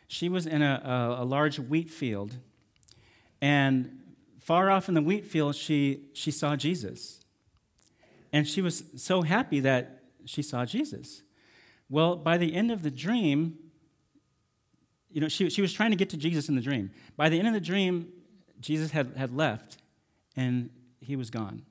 she 0.09 0.29
was 0.29 0.47
in 0.47 0.63
a, 0.63 0.83
a, 1.19 1.23
a 1.23 1.25
large 1.25 1.59
wheat 1.59 1.91
field, 1.91 2.37
and 3.41 3.99
far 4.41 4.71
off 4.71 4.89
in 4.89 4.95
the 4.95 5.03
wheat 5.03 5.27
field, 5.27 5.57
she, 5.57 6.05
she 6.13 6.31
saw 6.31 6.55
Jesus. 6.55 7.21
And 8.33 8.47
she 8.47 8.63
was 8.63 8.85
so 8.97 9.23
happy 9.23 9.61
that 9.61 10.05
she 10.25 10.43
saw 10.43 10.65
Jesus. 10.65 11.23
Well, 11.89 12.17
by 12.17 12.37
the 12.37 12.55
end 12.55 12.71
of 12.71 12.83
the 12.83 12.91
dream, 12.91 13.57
you 15.11 15.21
know, 15.21 15.29
she, 15.29 15.51
she 15.51 15.63
was 15.63 15.73
trying 15.73 15.91
to 15.91 15.97
get 15.97 16.11
to 16.11 16.17
Jesus 16.17 16.49
in 16.49 16.55
the 16.55 16.61
dream. 16.61 16.91
By 17.17 17.29
the 17.29 17.39
end 17.39 17.49
of 17.49 17.55
the 17.55 17.61
dream, 17.61 18.09
Jesus 18.61 18.91
had, 18.91 19.15
had 19.17 19.35
left 19.35 19.79
and 20.37 20.71
he 21.01 21.17
was 21.17 21.31
gone. 21.31 21.63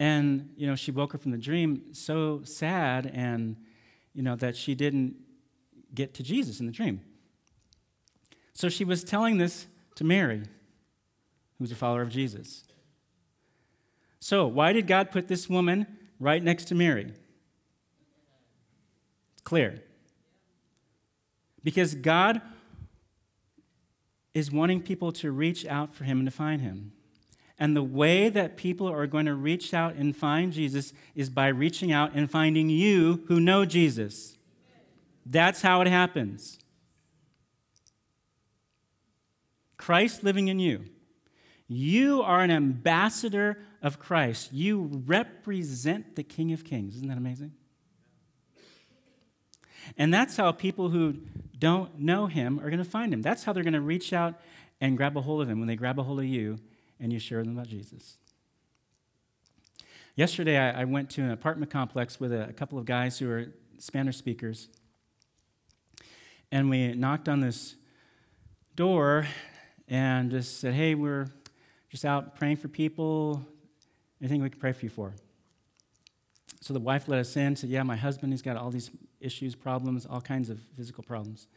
And, 0.00 0.50
you 0.56 0.66
know, 0.66 0.74
she 0.74 0.90
woke 0.90 1.14
up 1.14 1.22
from 1.22 1.30
the 1.30 1.38
dream 1.38 1.82
so 1.92 2.40
sad 2.44 3.10
and, 3.14 3.56
you 4.12 4.22
know, 4.22 4.36
that 4.36 4.56
she 4.56 4.74
didn't 4.74 5.16
get 5.94 6.14
to 6.14 6.22
Jesus 6.22 6.60
in 6.60 6.66
the 6.66 6.72
dream. 6.72 7.00
So 8.52 8.68
she 8.68 8.84
was 8.84 9.04
telling 9.04 9.38
this 9.38 9.66
to 9.96 10.04
Mary, 10.04 10.42
who's 11.58 11.72
a 11.72 11.76
follower 11.76 12.02
of 12.02 12.08
Jesus. 12.08 12.64
So, 14.20 14.46
why 14.46 14.72
did 14.72 14.86
God 14.86 15.10
put 15.10 15.28
this 15.28 15.50
woman 15.50 15.86
right 16.18 16.42
next 16.42 16.64
to 16.68 16.74
Mary? 16.74 17.12
It's 19.32 19.42
clear. 19.42 19.82
Because 21.62 21.94
God 21.94 22.40
is 24.32 24.50
wanting 24.50 24.82
people 24.82 25.12
to 25.12 25.30
reach 25.30 25.66
out 25.66 25.94
for 25.94 26.04
him 26.04 26.18
and 26.18 26.26
to 26.26 26.30
find 26.30 26.62
him. 26.62 26.92
And 27.58 27.76
the 27.76 27.82
way 27.82 28.28
that 28.28 28.56
people 28.56 28.88
are 28.88 29.06
going 29.06 29.26
to 29.26 29.34
reach 29.34 29.72
out 29.72 29.94
and 29.94 30.16
find 30.16 30.52
Jesus 30.52 30.92
is 31.14 31.30
by 31.30 31.48
reaching 31.48 31.92
out 31.92 32.12
and 32.14 32.30
finding 32.30 32.68
you 32.68 33.24
who 33.28 33.38
know 33.38 33.64
Jesus. 33.64 34.36
That's 35.26 35.62
how 35.62 35.80
it 35.80 35.86
happens. 35.86 36.58
Christ 39.76 40.22
living 40.22 40.48
in 40.48 40.58
you. 40.58 40.84
You 41.66 42.22
are 42.22 42.40
an 42.40 42.50
ambassador 42.50 43.58
of 43.82 43.98
Christ. 43.98 44.52
You 44.52 44.90
represent 45.06 46.16
the 46.16 46.22
King 46.22 46.52
of 46.52 46.64
Kings. 46.64 46.96
Isn't 46.96 47.08
that 47.08 47.18
amazing? 47.18 47.52
And 49.96 50.12
that's 50.12 50.36
how 50.36 50.52
people 50.52 50.90
who 50.90 51.16
don't 51.58 51.98
know 51.98 52.26
him 52.26 52.58
are 52.60 52.70
going 52.70 52.78
to 52.78 52.84
find 52.84 53.12
him. 53.12 53.22
That's 53.22 53.44
how 53.44 53.52
they're 53.52 53.62
going 53.62 53.74
to 53.74 53.80
reach 53.80 54.12
out 54.12 54.40
and 54.80 54.96
grab 54.96 55.16
a 55.16 55.20
hold 55.20 55.42
of 55.42 55.48
him 55.48 55.58
when 55.58 55.68
they 55.68 55.76
grab 55.76 55.98
a 55.98 56.02
hold 56.02 56.18
of 56.18 56.26
you 56.26 56.58
and 57.00 57.12
you 57.12 57.18
share 57.18 57.42
them 57.42 57.56
about 57.56 57.68
Jesus. 57.68 58.18
Yesterday, 60.16 60.56
I, 60.56 60.84
went 60.84 61.10
to 61.10 61.22
an 61.22 61.30
apartment 61.30 61.72
complex 61.72 62.20
with 62.20 62.32
a 62.32 62.52
couple 62.52 62.78
of 62.78 62.84
guys 62.84 63.18
who 63.18 63.28
are 63.30 63.46
Spanish 63.78 64.16
speakers. 64.16 64.68
And 66.54 66.70
we 66.70 66.92
knocked 66.92 67.28
on 67.28 67.40
this 67.40 67.74
door 68.76 69.26
and 69.88 70.30
just 70.30 70.60
said, 70.60 70.72
Hey, 70.72 70.94
we're 70.94 71.26
just 71.88 72.04
out 72.04 72.36
praying 72.36 72.58
for 72.58 72.68
people. 72.68 73.44
Anything 74.20 74.40
we 74.40 74.50
can 74.50 74.60
pray 74.60 74.70
for 74.70 74.86
you 74.86 74.88
for? 74.88 75.14
So 76.60 76.72
the 76.72 76.78
wife 76.78 77.08
let 77.08 77.18
us 77.18 77.36
in, 77.36 77.56
said, 77.56 77.70
Yeah, 77.70 77.82
my 77.82 77.96
husband, 77.96 78.32
he's 78.32 78.40
got 78.40 78.56
all 78.56 78.70
these 78.70 78.92
issues, 79.18 79.56
problems, 79.56 80.06
all 80.06 80.20
kinds 80.20 80.48
of 80.48 80.60
physical 80.76 81.02
problems. 81.02 81.48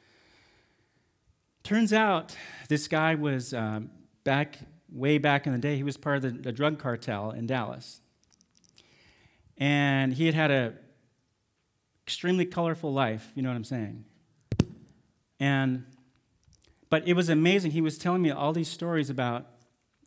Turns 1.62 1.94
out 1.94 2.36
this 2.68 2.88
guy 2.88 3.14
was 3.14 3.54
um, 3.54 3.92
back, 4.24 4.58
way 4.92 5.20
back 5.20 5.46
in 5.46 5.54
the 5.54 5.60
day, 5.60 5.76
he 5.76 5.84
was 5.84 5.96
part 5.96 6.16
of 6.16 6.22
the, 6.24 6.32
the 6.32 6.52
drug 6.52 6.80
cartel 6.80 7.30
in 7.30 7.46
Dallas. 7.46 8.02
And 9.60 10.14
he 10.14 10.26
had 10.26 10.34
had 10.34 10.50
a 10.50 10.74
extremely 12.04 12.46
colorful 12.46 12.92
life, 12.92 13.32
you 13.36 13.44
know 13.44 13.50
what 13.50 13.58
I'm 13.58 13.64
saying? 13.64 14.06
And 15.40 15.86
but 16.90 17.08
it 17.08 17.14
was 17.14 17.30
amazing. 17.30 17.72
He 17.72 17.82
was 17.82 17.98
telling 17.98 18.22
me 18.22 18.32
all 18.32 18.54
these 18.54 18.70
stories 18.70 19.10
about 19.10 19.46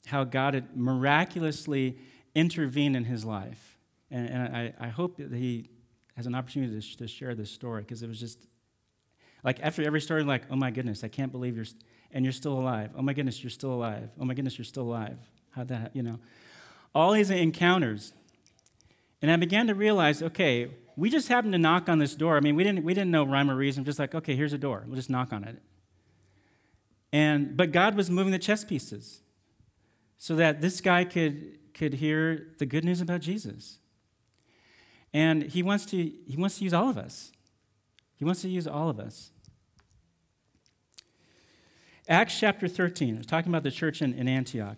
how 0.06 0.24
God 0.24 0.54
had 0.54 0.76
miraculously 0.76 1.98
intervened 2.34 2.96
in 2.96 3.04
his 3.04 3.24
life. 3.24 3.78
And, 4.10 4.28
and 4.28 4.56
I, 4.56 4.72
I, 4.80 4.88
hope 4.88 5.18
that 5.18 5.32
he 5.32 5.68
has 6.16 6.26
an 6.26 6.34
opportunity 6.34 6.80
to, 6.80 6.96
to 6.96 7.06
share 7.06 7.34
this 7.34 7.50
story 7.50 7.82
because 7.82 8.02
it 8.02 8.08
was 8.08 8.18
just 8.18 8.38
like 9.44 9.60
after 9.60 9.82
every 9.82 10.00
story, 10.00 10.22
like, 10.24 10.42
oh 10.50 10.56
my 10.56 10.70
goodness, 10.70 11.04
I 11.04 11.08
can't 11.08 11.30
believe 11.30 11.56
you're, 11.56 11.66
and 12.12 12.24
you're 12.24 12.32
still 12.32 12.54
alive. 12.54 12.90
Oh 12.96 13.02
my 13.02 13.12
goodness, 13.12 13.42
you're 13.42 13.50
still 13.50 13.72
alive. 13.72 14.10
Oh 14.18 14.24
my 14.24 14.34
goodness, 14.34 14.58
you're 14.58 14.64
still 14.64 14.84
alive. 14.84 15.18
How'd 15.50 15.68
that, 15.68 15.94
you 15.94 16.02
know? 16.02 16.18
All 16.94 17.12
these 17.12 17.30
encounters. 17.30 18.12
And 19.22 19.30
I 19.30 19.36
began 19.36 19.66
to 19.68 19.74
realize, 19.74 20.22
okay, 20.22 20.70
we 21.00 21.08
just 21.08 21.28
happened 21.28 21.54
to 21.54 21.58
knock 21.58 21.88
on 21.88 21.98
this 21.98 22.14
door. 22.14 22.36
I 22.36 22.40
mean, 22.40 22.56
we 22.56 22.62
didn't, 22.62 22.84
we 22.84 22.92
didn't 22.92 23.10
know 23.10 23.24
rhyme 23.24 23.50
or 23.50 23.56
reason, 23.56 23.86
just 23.86 23.98
like, 23.98 24.14
okay, 24.14 24.36
here's 24.36 24.52
a 24.52 24.58
door. 24.58 24.84
We'll 24.86 24.96
just 24.96 25.08
knock 25.08 25.32
on 25.32 25.44
it. 25.44 25.56
And, 27.10 27.56
but 27.56 27.72
God 27.72 27.94
was 27.94 28.10
moving 28.10 28.32
the 28.32 28.38
chess 28.38 28.64
pieces 28.64 29.22
so 30.18 30.36
that 30.36 30.60
this 30.60 30.82
guy 30.82 31.06
could, 31.06 31.58
could 31.72 31.94
hear 31.94 32.48
the 32.58 32.66
good 32.66 32.84
news 32.84 33.00
about 33.00 33.22
Jesus. 33.22 33.78
And 35.14 35.44
he 35.44 35.62
wants, 35.62 35.86
to, 35.86 35.96
he 35.96 36.36
wants 36.36 36.58
to 36.58 36.64
use 36.64 36.74
all 36.74 36.90
of 36.90 36.98
us. 36.98 37.32
He 38.16 38.24
wants 38.26 38.42
to 38.42 38.50
use 38.50 38.66
all 38.66 38.90
of 38.90 39.00
us. 39.00 39.30
Acts 42.10 42.38
chapter 42.38 42.68
13, 42.68 43.16
it's 43.16 43.26
talking 43.26 43.50
about 43.50 43.62
the 43.62 43.70
church 43.70 44.02
in, 44.02 44.12
in 44.12 44.28
Antioch. 44.28 44.76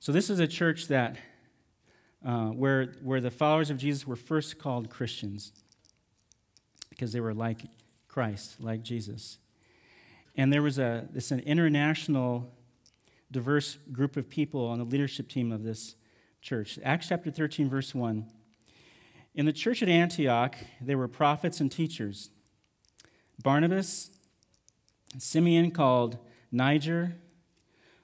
So, 0.00 0.12
this 0.12 0.30
is 0.30 0.40
a 0.40 0.48
church 0.48 0.88
that, 0.88 1.16
uh, 2.24 2.46
where, 2.46 2.94
where 3.02 3.20
the 3.20 3.30
followers 3.30 3.70
of 3.70 3.78
Jesus 3.78 4.06
were 4.06 4.16
first 4.16 4.58
called 4.58 4.90
Christians 4.90 5.52
because 6.90 7.12
they 7.12 7.20
were 7.20 7.34
like 7.34 7.62
Christ, 8.08 8.60
like 8.60 8.82
Jesus. 8.82 9.38
And 10.36 10.52
there 10.52 10.62
was 10.62 10.78
a, 10.78 11.08
this 11.12 11.30
an 11.30 11.40
international, 11.40 12.52
diverse 13.30 13.76
group 13.90 14.16
of 14.16 14.28
people 14.28 14.66
on 14.66 14.78
the 14.78 14.84
leadership 14.84 15.28
team 15.28 15.52
of 15.52 15.62
this 15.62 15.96
church. 16.40 16.78
Acts 16.84 17.08
chapter 17.08 17.30
13, 17.30 17.68
verse 17.68 17.94
1. 17.94 18.26
In 19.34 19.46
the 19.46 19.52
church 19.52 19.82
at 19.82 19.88
Antioch, 19.88 20.56
there 20.80 20.98
were 20.98 21.08
prophets 21.08 21.60
and 21.60 21.70
teachers 21.70 22.30
Barnabas, 23.42 24.10
Simeon 25.18 25.70
called 25.70 26.18
Niger, 26.52 27.16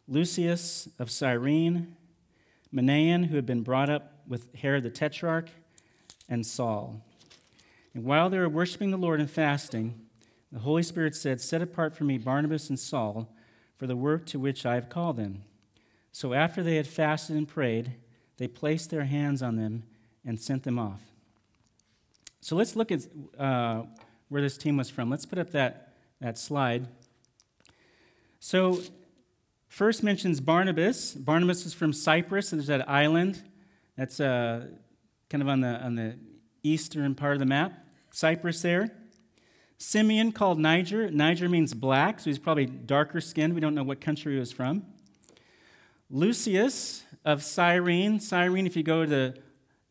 Lucius 0.09 0.89
of 0.99 1.11
Cyrene, 1.11 1.97
Manaen, 2.73 3.27
who 3.27 3.37
had 3.37 3.47
been 3.47 3.63
brought 3.63 3.89
up 3.89 4.13
with 4.27 4.55
Herod 4.57 4.85
the 4.85 4.91
Tetrarch, 4.91 5.49
and 6.29 6.47
Saul. 6.47 7.03
And 7.95 8.05
while 8.05 8.29
they 8.29 8.39
were 8.39 8.49
worshiping 8.49 8.91
the 8.91 8.99
Lord 8.99 9.21
and 9.21 9.31
fasting, 9.31 10.01
the 10.53 10.61
Holy 10.61 10.83
Spirit 10.83 11.15
said, 11.15 11.41
Set 11.41 11.63
apart 11.63 11.97
for 11.97 12.05
me 12.05 12.19
Barnabas 12.19 12.69
and 12.69 12.79
Saul 12.79 13.35
for 13.77 13.87
the 13.87 13.97
work 13.97 14.27
to 14.27 14.39
which 14.39 14.67
I 14.67 14.75
have 14.75 14.89
called 14.89 15.17
them. 15.17 15.45
So 16.13 16.35
after 16.35 16.63
they 16.63 16.77
had 16.77 16.87
fasted 16.87 17.37
and 17.37 17.47
prayed, 17.47 17.93
they 18.39 18.49
placed 18.49 18.91
their 18.91 19.05
hands 19.05 19.43
on 19.43 19.57
them 19.57 19.85
and 20.25 20.41
sent 20.41 20.65
them 20.65 20.79
off. 20.79 21.03
So 22.41 22.57
let's 22.57 22.77
look 22.77 22.91
at 22.93 23.01
uh, 23.39 23.83
where 24.29 24.43
this 24.43 24.57
team 24.57 24.77
was 24.77 24.91
from. 24.91 25.11
Let's 25.11 25.27
put 25.27 25.39
up 25.39 25.51
that, 25.53 25.95
that 26.21 26.39
slide. 26.39 26.89
So, 28.41 28.81
first 29.69 30.03
mentions 30.03 30.41
Barnabas. 30.41 31.13
Barnabas 31.15 31.65
is 31.67 31.75
from 31.75 31.93
Cyprus, 31.93 32.51
there's 32.51 32.67
that 32.67 32.89
island 32.89 33.43
that's 33.97 34.21
uh, 34.21 34.67
kind 35.29 35.43
of 35.43 35.49
on 35.49 35.61
the, 35.61 35.69
on 35.69 35.95
the 35.95 36.17
eastern 36.63 37.15
part 37.15 37.35
of 37.35 37.41
the 37.41 37.47
map. 37.47 37.73
Cyprus 38.13 38.63
there. 38.63 38.91
Simeon 39.77 40.33
called 40.33 40.59
Niger. 40.59 41.11
Niger 41.11 41.49
means 41.49 41.73
black, 41.75 42.19
so 42.19 42.25
he's 42.31 42.39
probably 42.39 42.67
darker 42.67 43.21
skinned. 43.21 43.55
We 43.55 43.61
don't 43.61 43.75
know 43.75 43.85
what 43.85 44.01
country 44.01 44.35
he 44.35 44.39
was 44.39 44.53
from. 44.53 44.85
Lucius 46.11 47.05
of 47.25 47.43
Cyrene. 47.43 48.19
Cyrene, 48.19 48.67
if 48.67 48.77
you 48.77 48.83
go 48.83 49.05
to 49.05 49.09
the, 49.09 49.35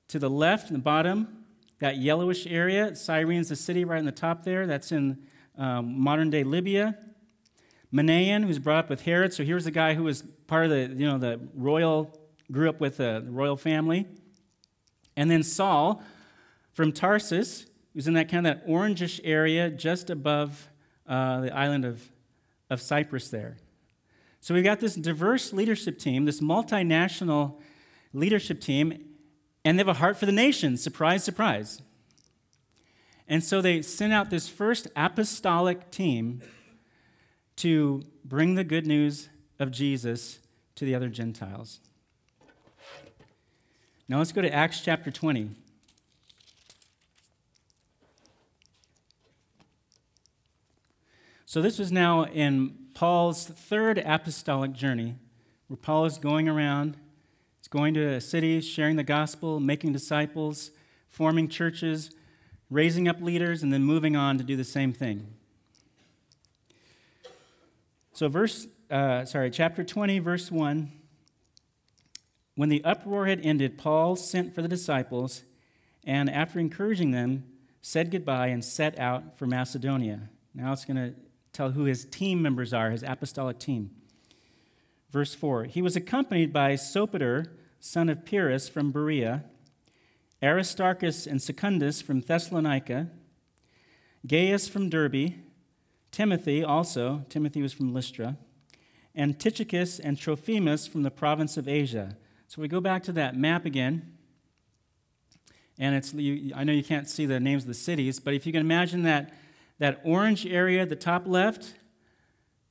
to 0.09 0.19
the 0.19 0.29
left, 0.29 0.69
in 0.69 0.73
the 0.73 0.81
bottom, 0.81 1.45
that 1.79 1.97
yellowish 1.97 2.47
area, 2.47 2.95
Cyrene's 2.95 3.49
the 3.49 3.55
city 3.55 3.85
right 3.85 3.99
on 3.99 4.05
the 4.05 4.11
top 4.11 4.43
there. 4.43 4.65
That's 4.67 4.91
in 4.91 5.19
um, 5.57 5.99
modern 5.99 6.29
day 6.29 6.43
Libya. 6.43 6.97
Manaen, 7.93 8.43
who's 8.43 8.59
brought 8.59 8.85
up 8.85 8.89
with 8.89 9.03
Herod. 9.03 9.33
So 9.33 9.43
here's 9.43 9.65
a 9.65 9.71
guy 9.71 9.93
who 9.93 10.03
was 10.03 10.23
part 10.47 10.65
of 10.65 10.71
the, 10.71 10.95
you 10.95 11.07
know, 11.07 11.17
the 11.17 11.39
royal, 11.53 12.17
grew 12.51 12.69
up 12.69 12.79
with 12.79 12.97
the 12.97 13.25
royal 13.27 13.57
family. 13.57 14.05
And 15.15 15.31
then 15.31 15.43
Saul 15.43 16.03
from 16.73 16.91
Tarsus, 16.91 17.65
who's 17.93 18.07
in 18.07 18.13
that 18.13 18.29
kind 18.29 18.45
of 18.45 18.57
that 18.57 18.67
orangish 18.67 19.19
area 19.23 19.69
just 19.69 20.09
above 20.09 20.69
uh, 21.07 21.41
the 21.41 21.55
island 21.55 21.85
of, 21.85 22.01
of 22.69 22.81
Cyprus 22.81 23.29
there. 23.29 23.57
So 24.41 24.53
we've 24.53 24.63
got 24.63 24.79
this 24.79 24.95
diverse 24.95 25.51
leadership 25.51 25.97
team, 25.97 26.25
this 26.25 26.39
multinational 26.39 27.59
leadership 28.13 28.61
team, 28.61 29.05
and 29.65 29.77
they 29.77 29.81
have 29.81 29.87
a 29.87 29.95
heart 29.95 30.17
for 30.17 30.25
the 30.25 30.31
nation. 30.31 30.77
Surprise, 30.77 31.23
surprise. 31.23 31.81
And 33.27 33.43
so 33.43 33.61
they 33.61 33.81
sent 33.81 34.13
out 34.13 34.29
this 34.29 34.47
first 34.47 34.87
apostolic 34.95 35.91
team 35.91 36.41
to 37.57 38.03
bring 38.23 38.55
the 38.55 38.63
good 38.63 38.87
news 38.87 39.29
of 39.59 39.71
Jesus 39.71 40.39
to 40.75 40.85
the 40.85 40.95
other 40.95 41.09
Gentiles. 41.09 41.79
Now 44.07 44.19
let's 44.19 44.31
go 44.31 44.41
to 44.41 44.53
Acts 44.53 44.79
chapter 44.81 45.11
20. 45.11 45.49
So, 51.45 51.61
this 51.61 51.79
was 51.79 51.91
now 51.91 52.25
in 52.25 52.75
Paul's 52.93 53.45
third 53.45 53.97
apostolic 53.99 54.73
journey, 54.73 55.15
where 55.67 55.77
Paul 55.77 56.05
is 56.05 56.17
going 56.17 56.49
around, 56.49 56.97
he's 57.57 57.69
going 57.69 57.93
to 57.93 58.19
city, 58.19 58.59
sharing 58.59 58.97
the 58.97 59.03
gospel, 59.03 59.59
making 59.59 59.93
disciples, 59.93 60.71
forming 61.09 61.47
churches, 61.47 62.11
raising 62.69 63.07
up 63.07 63.21
leaders, 63.21 63.63
and 63.63 63.71
then 63.71 63.83
moving 63.83 64.15
on 64.15 64.37
to 64.37 64.43
do 64.43 64.57
the 64.57 64.65
same 64.65 64.91
thing. 64.91 65.33
So, 68.17 68.27
verse, 68.29 68.65
uh, 68.89 69.25
sorry, 69.25 69.51
chapter 69.51 69.83
20, 69.83 70.17
verse 70.17 70.51
1. 70.51 70.91
When 72.55 72.69
the 72.69 72.83
uproar 72.83 73.27
had 73.27 73.45
ended, 73.45 73.77
Paul 73.77 74.15
sent 74.15 74.55
for 74.55 74.63
the 74.63 74.67
disciples, 74.67 75.43
and 76.03 76.27
after 76.27 76.57
encouraging 76.57 77.11
them, 77.11 77.43
said 77.79 78.09
goodbye 78.09 78.47
and 78.47 78.65
set 78.65 78.97
out 78.97 79.37
for 79.37 79.45
Macedonia. 79.45 80.29
Now 80.55 80.73
it's 80.73 80.83
going 80.83 80.97
to 80.97 81.13
tell 81.53 81.69
who 81.69 81.83
his 81.83 82.05
team 82.05 82.41
members 82.41 82.73
are, 82.73 82.89
his 82.89 83.03
apostolic 83.03 83.59
team. 83.59 83.91
Verse 85.11 85.35
4 85.35 85.65
He 85.65 85.83
was 85.83 85.95
accompanied 85.95 86.51
by 86.51 86.73
Sopater, 86.73 87.45
son 87.79 88.09
of 88.09 88.25
Pyrrhus 88.25 88.67
from 88.67 88.91
Berea, 88.91 89.43
Aristarchus 90.41 91.27
and 91.27 91.39
Secundus 91.39 92.01
from 92.01 92.21
Thessalonica, 92.21 93.11
Gaius 94.25 94.67
from 94.67 94.89
Derbe, 94.89 95.35
Timothy 96.11 96.63
also, 96.63 97.25
Timothy 97.29 97.61
was 97.61 97.73
from 97.73 97.93
Lystra, 97.93 98.37
and 99.13 99.39
Tychicus 99.39 99.99
and 99.99 100.17
Trophimus 100.17 100.87
from 100.87 101.03
the 101.03 101.11
province 101.11 101.57
of 101.57 101.67
Asia. 101.67 102.15
So 102.47 102.61
we 102.61 102.67
go 102.67 102.79
back 102.79 103.03
to 103.03 103.11
that 103.13 103.35
map 103.35 103.65
again. 103.65 104.13
And 105.79 105.95
it's, 105.95 106.13
you, 106.13 106.53
I 106.55 106.63
know 106.63 106.73
you 106.73 106.83
can't 106.83 107.09
see 107.09 107.25
the 107.25 107.39
names 107.39 107.63
of 107.63 107.67
the 107.67 107.73
cities, 107.73 108.19
but 108.19 108.33
if 108.33 108.45
you 108.45 108.51
can 108.51 108.61
imagine 108.61 109.03
that 109.03 109.33
that 109.79 110.01
orange 110.03 110.45
area 110.45 110.81
at 110.81 110.89
the 110.89 110.95
top 110.95 111.27
left, 111.27 111.75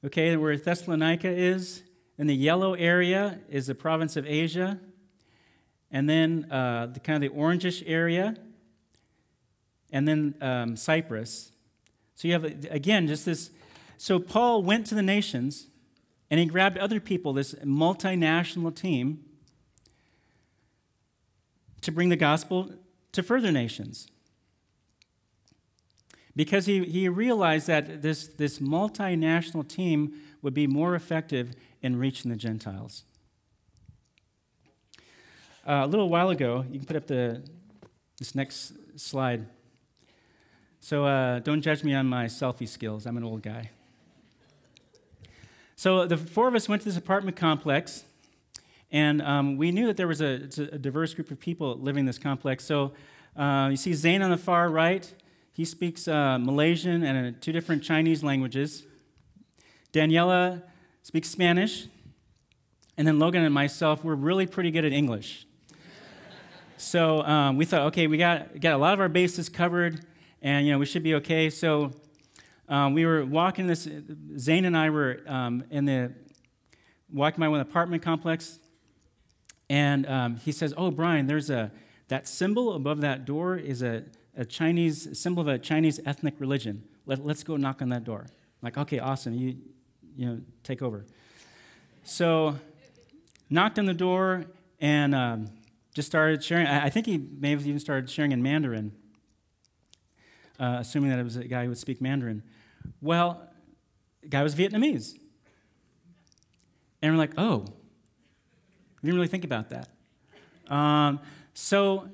okay, 0.05 0.37
where 0.37 0.57
Thessalonica 0.57 1.29
is, 1.29 1.83
and 2.19 2.29
the 2.29 2.35
yellow 2.35 2.75
area 2.75 3.41
is 3.49 3.67
the 3.67 3.75
province 3.75 4.17
of 4.17 4.27
Asia, 4.27 4.81
and 5.91 6.09
then 6.09 6.51
uh, 6.51 6.87
the 6.87 7.01
kind 7.01 7.23
of 7.23 7.31
the 7.31 7.37
orangish 7.37 7.83
area, 7.87 8.37
and 9.93 10.09
then 10.09 10.35
um, 10.41 10.77
Cyprus. 10.77 11.53
So 12.17 12.27
you 12.27 12.35
have, 12.35 12.45
again, 12.71 13.07
just 13.07 13.25
this. 13.25 13.51
So 13.97 14.19
Paul 14.19 14.63
went 14.63 14.87
to 14.89 14.95
the 14.95 15.03
nations 15.03 15.69
and 16.31 16.41
he 16.41 16.47
grabbed 16.47 16.77
other 16.79 16.99
people, 16.99 17.33
this 17.33 17.55
multinational 17.65 18.75
team, 18.75 19.25
to 21.83 21.93
bring 21.93 22.09
the 22.09 22.17
gospel 22.17 22.73
to 23.13 23.23
further 23.23 23.53
nations 23.53 24.09
because 26.37 26.67
he, 26.67 26.85
he 26.85 27.09
realized 27.09 27.67
that 27.67 28.03
this, 28.03 28.27
this 28.27 28.59
multinational 28.59 29.67
team 29.67 30.15
would 30.43 30.53
be 30.53 30.67
more 30.67 30.95
effective 30.95 31.55
in 31.81 31.99
reaching 31.99 32.31
the 32.31 32.37
Gentiles. 32.37 33.05
Uh, 35.67 35.83
a 35.83 35.87
little 35.87 36.09
while 36.09 36.31
ago, 36.31 36.65
you 36.71 36.79
can 36.79 36.87
put 36.87 36.97
up 36.97 37.07
the, 37.07 37.43
this 38.19 38.35
next 38.35 38.75
slide. 39.01 39.47
So 40.81 41.05
uh, 41.05 41.41
don't 41.41 41.63
judge 41.63 41.83
me 41.83 41.95
on 41.95 42.07
my 42.07 42.27
selfie 42.27 42.69
skills. 42.69 43.07
I'm 43.07 43.17
an 43.17 43.25
old 43.25 43.43
guy. 43.43 43.71
So 45.75 46.07
the 46.07 46.17
four 46.17 46.49
of 46.49 46.55
us 46.55 46.69
went 46.69 46.83
to 46.83 46.89
this 46.89 46.97
apartment 46.97 47.37
complex, 47.37 48.05
and 48.91 49.21
um, 49.21 49.57
we 49.57 49.73
knew 49.73 49.87
that 49.87 49.97
there 49.97 50.09
was 50.09 50.21
a, 50.21 50.49
a, 50.73 50.79
diverse 50.79 51.13
group 51.13 51.31
of 51.31 51.39
people 51.39 51.77
living 51.77 52.01
in 52.01 52.07
this 52.07 52.19
complex. 52.19 52.65
So 52.65 52.93
uh, 53.37 53.69
you 53.71 53.77
see 53.77 53.93
Zane 53.93 54.23
on 54.23 54.31
the 54.31 54.39
far 54.39 54.71
right. 54.71 55.13
He 55.53 55.65
speaks 55.65 56.09
uh, 56.09 56.39
Malaysian 56.39 57.03
and 57.03 57.35
uh, 57.35 57.39
two 57.41 57.53
different 57.53 57.83
Chinese 57.83 58.23
languages. 58.23 58.85
Daniela 59.93 60.63
speaks 61.03 61.29
Spanish. 61.29 61.89
And 62.99 63.07
then 63.07 63.19
Logan 63.19 63.43
and 63.43 63.53
myself, 63.53 64.03
we're 64.03 64.15
really 64.15 64.47
pretty 64.47 64.71
good 64.71 64.85
at 64.85 64.93
English. 64.93 65.47
so 66.79 67.23
um, 67.23 67.57
we 67.57 67.67
thought, 67.67 67.83
okay, 67.89 68.07
we 68.07 68.17
got, 68.17 68.59
got 68.59 68.75
a 68.75 68.79
lot 68.79 68.95
of 68.95 69.01
our 69.01 69.09
bases 69.09 69.49
covered, 69.49 70.01
and 70.47 70.65
you 70.65 70.73
know 70.73 70.79
we 70.79 70.87
should 70.87 71.03
be 71.03 71.17
okay. 71.17 71.51
So 71.51 71.91
um, 72.69 72.95
we 72.95 73.05
were 73.05 73.25
walking 73.27 73.67
this. 73.67 73.89
Zane 74.39 74.65
and 74.65 74.77
I 74.77 74.91
were 74.91 75.21
um, 75.27 75.65
in 75.71 75.87
the 75.87 76.13
walking 77.13 77.41
by 77.41 77.49
one 77.49 77.61
apartment 77.61 78.03
complex, 78.03 78.61
and 79.69 80.07
um, 80.07 80.37
he 80.37 80.53
says, 80.53 80.73
"Oh, 80.77 80.93
Brian, 80.93 81.27
there's 81.27 81.51
a 81.51 81.73
that 82.07 82.29
symbol 82.29 82.75
above 82.75 83.01
that 83.01 83.25
door 83.25 83.57
is 83.57 83.83
a 83.83 84.05
a 84.37 84.45
Chinese 84.45 85.19
symbol 85.19 85.41
of 85.41 85.49
a 85.49 85.59
Chinese 85.59 85.99
ethnic 86.07 86.35
religion. 86.39 86.85
Let, 87.07 87.21
us 87.27 87.43
go 87.43 87.57
knock 87.57 87.83
on 87.83 87.89
that 87.89 88.05
door. 88.05 88.27
Like, 88.63 88.79
okay, 88.79 88.99
awesome. 88.99 89.35
You, 89.35 89.57
you 90.17 90.27
know, 90.27 90.41
take 90.63 90.83
over. 90.83 91.07
So, 92.05 92.57
knocked 93.49 93.79
on 93.79 93.87
the 93.87 93.95
door 93.95 94.45
and 94.81 95.15
um, 95.15 95.51
just 95.95 96.07
started 96.07 96.45
sharing. 96.45 96.67
I 96.67 96.91
think 96.91 97.07
he 97.07 97.19
may 97.19 97.51
have 97.51 97.67
even 97.67 97.81
started 97.81 98.11
sharing 98.11 98.33
in 98.33 98.43
Mandarin, 98.43 98.93
uh, 100.59 100.77
assuming 100.81 101.11
that 101.11 101.19
it 101.19 101.25
was 101.25 101.37
a 101.37 101.45
guy 101.45 101.63
who 101.63 101.69
would 101.71 101.79
speak 101.79 102.01
Mandarin. 102.01 102.43
Well, 103.01 103.43
the 104.23 104.29
guy 104.29 104.43
was 104.43 104.55
Vietnamese. 104.55 105.19
And 107.03 107.13
we're 107.13 107.19
like, 107.19 107.35
oh, 107.37 107.59
we 107.59 109.07
didn't 109.07 109.17
really 109.17 109.29
think 109.29 109.45
about 109.45 109.71
that. 109.71 109.89
Um, 110.73 111.21
so 111.55 112.09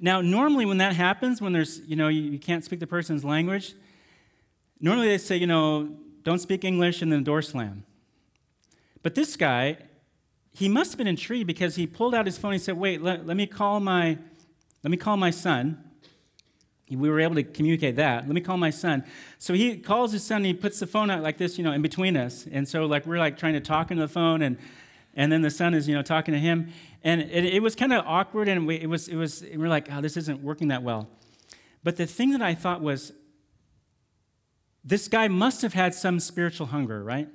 now, 0.00 0.20
normally 0.20 0.64
when 0.64 0.78
that 0.78 0.94
happens, 0.94 1.40
when 1.42 1.52
there's, 1.52 1.80
you 1.86 1.96
know, 1.96 2.08
you, 2.08 2.22
you 2.22 2.38
can't 2.38 2.64
speak 2.64 2.80
the 2.80 2.86
person's 2.86 3.24
language, 3.24 3.74
normally 4.80 5.08
they 5.08 5.18
say, 5.18 5.36
you 5.36 5.46
know, 5.46 5.90
don't 6.22 6.38
speak 6.38 6.64
English 6.64 7.02
and 7.02 7.12
then 7.12 7.22
door 7.24 7.42
slam. 7.42 7.84
But 9.02 9.14
this 9.14 9.36
guy, 9.36 9.78
he 10.52 10.68
must 10.68 10.92
have 10.92 10.98
been 10.98 11.06
intrigued 11.06 11.46
because 11.46 11.76
he 11.76 11.86
pulled 11.86 12.14
out 12.14 12.26
his 12.26 12.38
phone 12.38 12.52
and 12.52 12.60
he 12.60 12.64
said, 12.64 12.76
wait, 12.76 13.02
let, 13.02 13.26
let 13.26 13.36
me 13.36 13.46
call 13.46 13.80
my, 13.80 14.18
let 14.82 14.90
me 14.90 14.96
call 14.96 15.16
my 15.16 15.30
son. 15.30 15.82
We 16.90 17.08
were 17.08 17.20
able 17.20 17.36
to 17.36 17.42
communicate 17.42 17.96
that. 17.96 18.26
Let 18.26 18.34
me 18.34 18.40
call 18.40 18.56
my 18.56 18.70
son. 18.70 19.04
So 19.38 19.54
he 19.54 19.76
calls 19.78 20.12
his 20.12 20.24
son 20.24 20.38
and 20.38 20.46
he 20.46 20.54
puts 20.54 20.80
the 20.80 20.86
phone 20.86 21.10
out 21.10 21.22
like 21.22 21.38
this, 21.38 21.56
you 21.56 21.64
know, 21.64 21.72
in 21.72 21.82
between 21.82 22.16
us. 22.16 22.46
And 22.50 22.66
so 22.68 22.86
like 22.86 23.06
we're 23.06 23.18
like 23.18 23.38
trying 23.38 23.54
to 23.54 23.60
talk 23.60 23.90
into 23.90 24.02
the 24.02 24.08
phone 24.08 24.42
and 24.42 24.58
and 25.14 25.32
then 25.32 25.42
the 25.42 25.50
son 25.50 25.74
is, 25.74 25.88
you 25.88 25.94
know, 25.94 26.02
talking 26.02 26.32
to 26.34 26.40
him. 26.40 26.72
And 27.02 27.20
it, 27.20 27.44
it 27.44 27.62
was 27.62 27.74
kind 27.74 27.92
of 27.92 28.04
awkward 28.06 28.48
and 28.48 28.66
we, 28.66 28.76
it 28.76 28.88
was 28.88 29.08
it 29.08 29.16
was 29.16 29.42
we 29.42 29.56
we're 29.56 29.68
like, 29.68 29.88
oh, 29.90 30.00
this 30.00 30.16
isn't 30.16 30.42
working 30.42 30.68
that 30.68 30.82
well. 30.82 31.08
But 31.82 31.96
the 31.96 32.06
thing 32.06 32.30
that 32.30 32.42
I 32.42 32.54
thought 32.54 32.80
was 32.80 33.12
this 34.84 35.08
guy 35.08 35.28
must 35.28 35.62
have 35.62 35.74
had 35.74 35.94
some 35.94 36.20
spiritual 36.20 36.68
hunger, 36.68 37.02
right? 37.02 37.28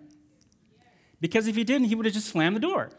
Because 1.22 1.48
if 1.48 1.56
he 1.56 1.64
didn't, 1.64 1.88
he 1.88 1.96
would 1.96 2.06
have 2.06 2.14
just 2.14 2.28
slammed 2.28 2.56
the 2.56 2.62
door. 2.62 2.90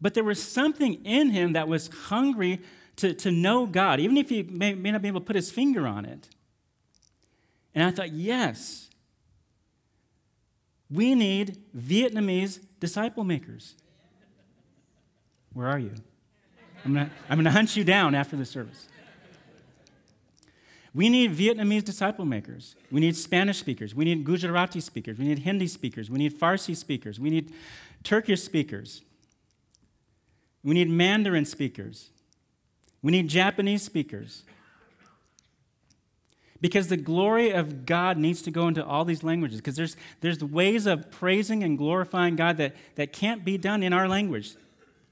But 0.00 0.14
there 0.14 0.24
was 0.24 0.42
something 0.42 1.04
in 1.04 1.30
him 1.30 1.52
that 1.54 1.68
was 1.68 1.88
hungry 1.88 2.60
to, 2.96 3.14
to 3.14 3.30
know 3.30 3.66
God, 3.66 4.00
even 4.00 4.16
if 4.16 4.28
he 4.28 4.42
may, 4.42 4.74
may 4.74 4.90
not 4.90 5.02
be 5.02 5.08
able 5.08 5.20
to 5.20 5.26
put 5.26 5.36
his 5.36 5.50
finger 5.50 5.86
on 5.86 6.04
it. 6.04 6.28
And 7.74 7.84
I 7.84 7.90
thought, 7.90 8.12
yes, 8.12 8.88
we 10.90 11.14
need 11.14 11.58
Vietnamese 11.76 12.60
disciple 12.80 13.24
makers. 13.24 13.74
Where 15.52 15.68
are 15.68 15.78
you? 15.78 15.92
I'm 16.84 16.94
going 16.94 17.06
to 17.06 17.12
I'm 17.28 17.38
gonna 17.38 17.50
hunt 17.50 17.76
you 17.76 17.84
down 17.84 18.14
after 18.14 18.36
the 18.36 18.44
service. 18.44 18.88
We 20.94 21.10
need 21.10 21.36
Vietnamese 21.36 21.84
disciple 21.84 22.24
makers. 22.24 22.74
We 22.90 23.00
need 23.00 23.16
Spanish 23.16 23.58
speakers. 23.58 23.94
We 23.94 24.06
need 24.06 24.24
Gujarati 24.24 24.80
speakers. 24.80 25.18
We 25.18 25.26
need 25.26 25.40
Hindi 25.40 25.66
speakers. 25.66 26.08
We 26.08 26.18
need 26.18 26.38
Farsi 26.38 26.74
speakers. 26.74 27.20
We 27.20 27.28
need 27.28 27.52
Turkish 28.02 28.42
speakers. 28.42 29.02
We 30.64 30.72
need 30.72 30.88
Mandarin 30.88 31.44
speakers. 31.44 32.10
We 33.02 33.12
need 33.12 33.28
Japanese 33.28 33.82
speakers. 33.82 34.44
Because 36.60 36.88
the 36.88 36.96
glory 36.96 37.50
of 37.50 37.84
God 37.86 38.16
needs 38.16 38.42
to 38.42 38.50
go 38.50 38.66
into 38.66 38.84
all 38.84 39.04
these 39.04 39.22
languages. 39.22 39.58
Because 39.58 39.76
there's, 39.76 39.96
there's 40.20 40.42
ways 40.42 40.86
of 40.86 41.10
praising 41.10 41.62
and 41.62 41.76
glorifying 41.76 42.34
God 42.34 42.56
that, 42.56 42.74
that 42.94 43.12
can't 43.12 43.44
be 43.44 43.58
done 43.58 43.82
in 43.82 43.92
our 43.92 44.08
language. 44.08 44.54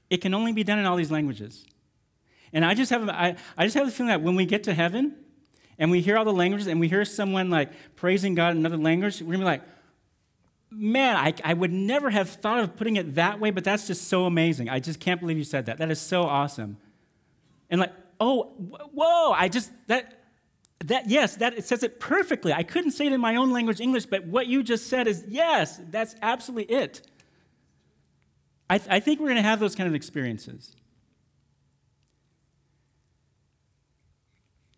It 0.09 0.17
can 0.17 0.33
only 0.33 0.53
be 0.53 0.63
done 0.63 0.79
in 0.79 0.85
all 0.85 0.95
these 0.95 1.11
languages. 1.11 1.65
And 2.51 2.65
I 2.65 2.73
just 2.73 2.89
have, 2.89 3.07
I, 3.09 3.35
I 3.57 3.65
just 3.65 3.75
have 3.75 3.85
the 3.85 3.91
feeling 3.91 4.09
that 4.09 4.21
when 4.21 4.35
we 4.35 4.45
get 4.45 4.63
to 4.63 4.73
heaven, 4.73 5.15
and 5.77 5.91
we 5.91 6.01
hear 6.01 6.17
all 6.17 6.25
the 6.25 6.33
languages 6.33 6.67
and 6.67 6.79
we 6.79 6.87
hear 6.87 7.03
someone 7.05 7.49
like 7.49 7.69
praising 7.95 8.35
God 8.35 8.51
in 8.51 8.57
another 8.57 8.77
language, 8.77 9.21
we're 9.21 9.33
gonna 9.33 9.39
be 9.39 9.45
like, 9.45 9.61
man, 10.71 11.15
I, 11.15 11.33
I 11.43 11.53
would 11.53 11.71
never 11.71 12.09
have 12.09 12.29
thought 12.29 12.59
of 12.59 12.75
putting 12.75 12.95
it 12.95 13.15
that 13.15 13.39
way, 13.39 13.51
but 13.51 13.63
that's 13.63 13.87
just 13.87 14.07
so 14.07 14.25
amazing. 14.25 14.69
I 14.69 14.79
just 14.79 14.99
can't 14.99 15.19
believe 15.19 15.37
you 15.37 15.43
said 15.43 15.65
that. 15.65 15.77
That 15.77 15.91
is 15.91 15.99
so 15.99 16.23
awesome. 16.23 16.77
And 17.69 17.81
like, 17.81 17.93
oh, 18.19 18.43
whoa, 18.93 19.31
I 19.31 19.49
just, 19.49 19.71
that, 19.87 20.23
that, 20.85 21.09
yes, 21.09 21.37
that 21.37 21.57
it 21.57 21.65
says 21.65 21.83
it 21.83 21.99
perfectly. 21.99 22.53
I 22.53 22.63
couldn't 22.63 22.91
say 22.91 23.07
it 23.07 23.13
in 23.13 23.21
my 23.21 23.35
own 23.35 23.51
language, 23.51 23.79
English, 23.79 24.05
but 24.05 24.25
what 24.25 24.47
you 24.47 24.63
just 24.63 24.87
said 24.87 25.07
is, 25.07 25.25
yes, 25.27 25.79
that's 25.89 26.15
absolutely 26.21 26.75
it. 26.75 27.01
I, 28.69 28.77
th- 28.77 28.89
I 28.89 28.99
think 28.99 29.19
we're 29.19 29.27
going 29.27 29.37
to 29.37 29.43
have 29.43 29.59
those 29.59 29.75
kind 29.75 29.87
of 29.87 29.95
experiences. 29.95 30.75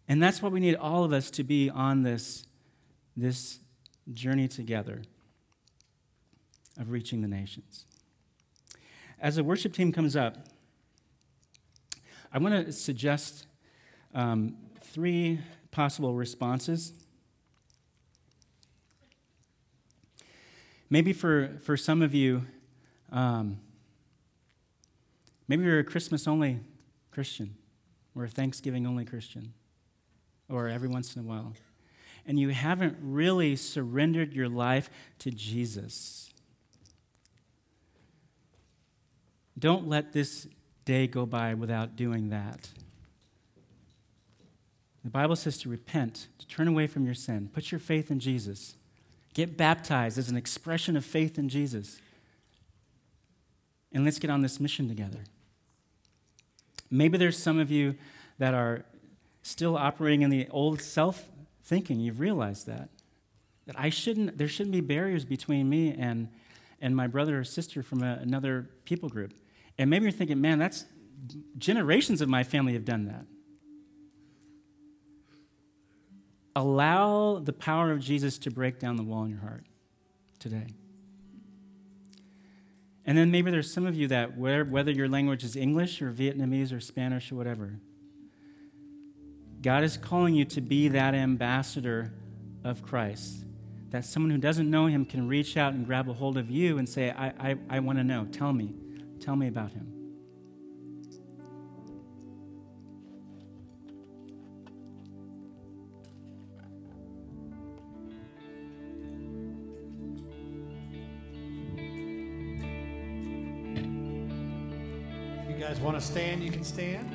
And 0.07 0.23
that's 0.23 0.41
why 0.41 0.49
we 0.49 0.59
need 0.59 0.75
all 0.75 1.03
of 1.03 1.11
us 1.11 1.29
to 1.31 1.43
be 1.43 1.69
on 1.69 2.03
this, 2.03 2.45
this 3.15 3.59
journey 4.13 4.47
together 4.47 5.03
of 6.79 6.91
reaching 6.91 7.21
the 7.21 7.27
nations. 7.27 7.85
As 9.19 9.35
the 9.35 9.43
worship 9.43 9.73
team 9.73 9.91
comes 9.91 10.15
up, 10.15 10.47
I 12.37 12.39
want 12.39 12.67
to 12.67 12.71
suggest 12.71 13.47
um, 14.13 14.57
three 14.79 15.39
possible 15.71 16.13
responses. 16.13 16.93
Maybe 20.87 21.13
for, 21.13 21.57
for 21.63 21.75
some 21.75 22.03
of 22.03 22.13
you, 22.13 22.45
um, 23.11 23.57
maybe 25.47 25.63
you're 25.63 25.79
a 25.79 25.83
Christmas 25.83 26.27
only 26.27 26.59
Christian 27.09 27.55
or 28.13 28.25
a 28.25 28.29
Thanksgiving 28.29 28.85
only 28.85 29.03
Christian 29.03 29.53
or 30.47 30.67
every 30.67 30.89
once 30.89 31.15
in 31.15 31.23
a 31.23 31.25
while, 31.25 31.53
and 32.27 32.39
you 32.39 32.49
haven't 32.49 32.97
really 33.01 33.55
surrendered 33.55 34.33
your 34.33 34.47
life 34.47 34.91
to 35.17 35.31
Jesus, 35.31 36.29
don't 39.57 39.87
let 39.87 40.13
this 40.13 40.47
day 40.87 41.05
go 41.05 41.25
by 41.25 41.53
without 41.53 41.97
doing 41.97 42.29
that. 42.29 42.69
The 45.03 45.09
Bible 45.11 45.35
says 45.35 45.57
to 45.59 45.69
repent, 45.69 46.27
to 46.39 46.47
turn 46.47 46.67
away 46.67 46.87
from 46.87 47.05
your 47.05 47.13
sin, 47.13 47.49
put 47.53 47.71
your 47.71 47.79
faith 47.79 48.09
in 48.09 48.19
Jesus, 48.19 48.77
get 49.33 49.57
baptized 49.57 50.17
as 50.17 50.29
an 50.29 50.37
expression 50.37 50.95
of 50.95 51.03
faith 51.05 51.37
in 51.37 51.49
Jesus, 51.49 51.99
and 53.91 54.05
let's 54.05 54.17
get 54.17 54.29
on 54.29 54.41
this 54.41 54.59
mission 54.59 54.87
together. 54.87 55.19
Maybe 56.89 57.17
there's 57.17 57.37
some 57.37 57.59
of 57.59 57.69
you 57.69 57.95
that 58.37 58.53
are 58.53 58.85
still 59.43 59.75
operating 59.77 60.21
in 60.21 60.29
the 60.29 60.47
old 60.49 60.81
self 60.81 61.29
thinking. 61.63 61.99
You've 61.99 62.21
realized 62.21 62.65
that. 62.67 62.89
That 63.65 63.77
I 63.77 63.89
shouldn't, 63.89 64.37
there 64.37 64.47
shouldn't 64.47 64.71
be 64.71 64.81
barriers 64.81 65.25
between 65.25 65.69
me 65.69 65.93
and, 65.97 66.29
and 66.79 66.95
my 66.95 67.07
brother 67.07 67.39
or 67.39 67.43
sister 67.43 67.83
from 67.83 68.03
a, 68.03 68.19
another 68.21 68.69
people 68.85 69.09
group. 69.09 69.33
And 69.77 69.89
maybe 69.89 70.03
you're 70.03 70.11
thinking, 70.11 70.41
man, 70.41 70.59
that's 70.59 70.85
generations 71.57 72.21
of 72.21 72.29
my 72.29 72.43
family 72.43 72.73
have 72.73 72.85
done 72.85 73.05
that. 73.05 73.25
Allow 76.55 77.39
the 77.39 77.53
power 77.53 77.91
of 77.91 77.99
Jesus 77.99 78.37
to 78.39 78.51
break 78.51 78.79
down 78.79 78.95
the 78.95 79.03
wall 79.03 79.23
in 79.23 79.29
your 79.29 79.41
heart 79.41 79.65
today. 80.39 80.67
And 83.05 83.17
then 83.17 83.31
maybe 83.31 83.51
there's 83.51 83.71
some 83.71 83.85
of 83.85 83.95
you 83.95 84.07
that, 84.07 84.37
whether 84.37 84.91
your 84.91 85.07
language 85.07 85.43
is 85.43 85.55
English 85.55 86.01
or 86.01 86.11
Vietnamese 86.11 86.75
or 86.75 86.79
Spanish 86.79 87.31
or 87.31 87.35
whatever, 87.35 87.79
God 89.61 89.83
is 89.83 89.97
calling 89.97 90.35
you 90.35 90.45
to 90.45 90.61
be 90.61 90.87
that 90.89 91.13
ambassador 91.13 92.11
of 92.63 92.83
Christ. 92.83 93.45
That 93.91 94.03
someone 94.03 94.31
who 94.31 94.37
doesn't 94.37 94.69
know 94.69 94.87
him 94.87 95.05
can 95.05 95.27
reach 95.27 95.55
out 95.55 95.73
and 95.73 95.85
grab 95.85 96.09
a 96.09 96.13
hold 96.13 96.37
of 96.37 96.51
you 96.51 96.77
and 96.77 96.89
say, 96.89 97.11
I, 97.11 97.27
I, 97.39 97.55
I 97.69 97.79
want 97.79 97.99
to 97.99 98.03
know. 98.03 98.25
Tell 98.25 98.51
me. 98.51 98.73
Tell 99.19 99.35
me 99.35 99.47
about 99.47 99.71
him. 99.71 99.93
If 115.43 115.49
you 115.49 115.57
guys 115.59 115.79
want 115.81 115.99
to 115.99 116.05
stand, 116.05 116.41
you 116.41 116.51
can 116.51 116.63
stand. 116.63 117.09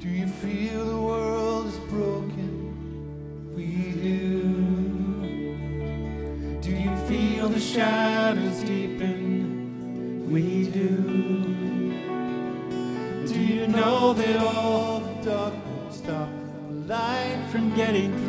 Do 0.00 0.08
you 0.08 0.26
feel 0.26 0.84
the 0.84 1.00
world 1.00 1.66
is 1.66 1.76
broken? 1.90 3.54
We 3.54 3.92
do. 4.02 4.42
Do 6.60 6.70
you 6.70 6.96
feel 7.06 7.48
the 7.48 7.60
shadows 7.60 8.62
deepen? 8.64 9.17
We 10.30 10.66
do. 10.66 10.88
Do 13.26 13.40
you 13.40 13.66
know 13.66 14.12
that 14.12 14.36
all 14.36 15.00
the 15.00 15.30
dark 15.30 15.54
will 15.54 15.90
stop 15.90 16.28
the 16.68 16.74
light 16.86 17.48
from 17.50 17.74
getting 17.74 18.12
through? 18.26 18.27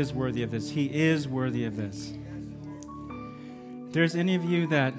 Is 0.00 0.12
worthy 0.12 0.42
of 0.42 0.50
this. 0.50 0.70
He 0.70 0.86
is 0.86 1.28
worthy 1.28 1.64
of 1.64 1.76
this. 1.76 2.14
If 3.86 3.92
there's 3.92 4.16
any 4.16 4.34
of 4.34 4.44
you 4.44 4.66
that 4.68 4.94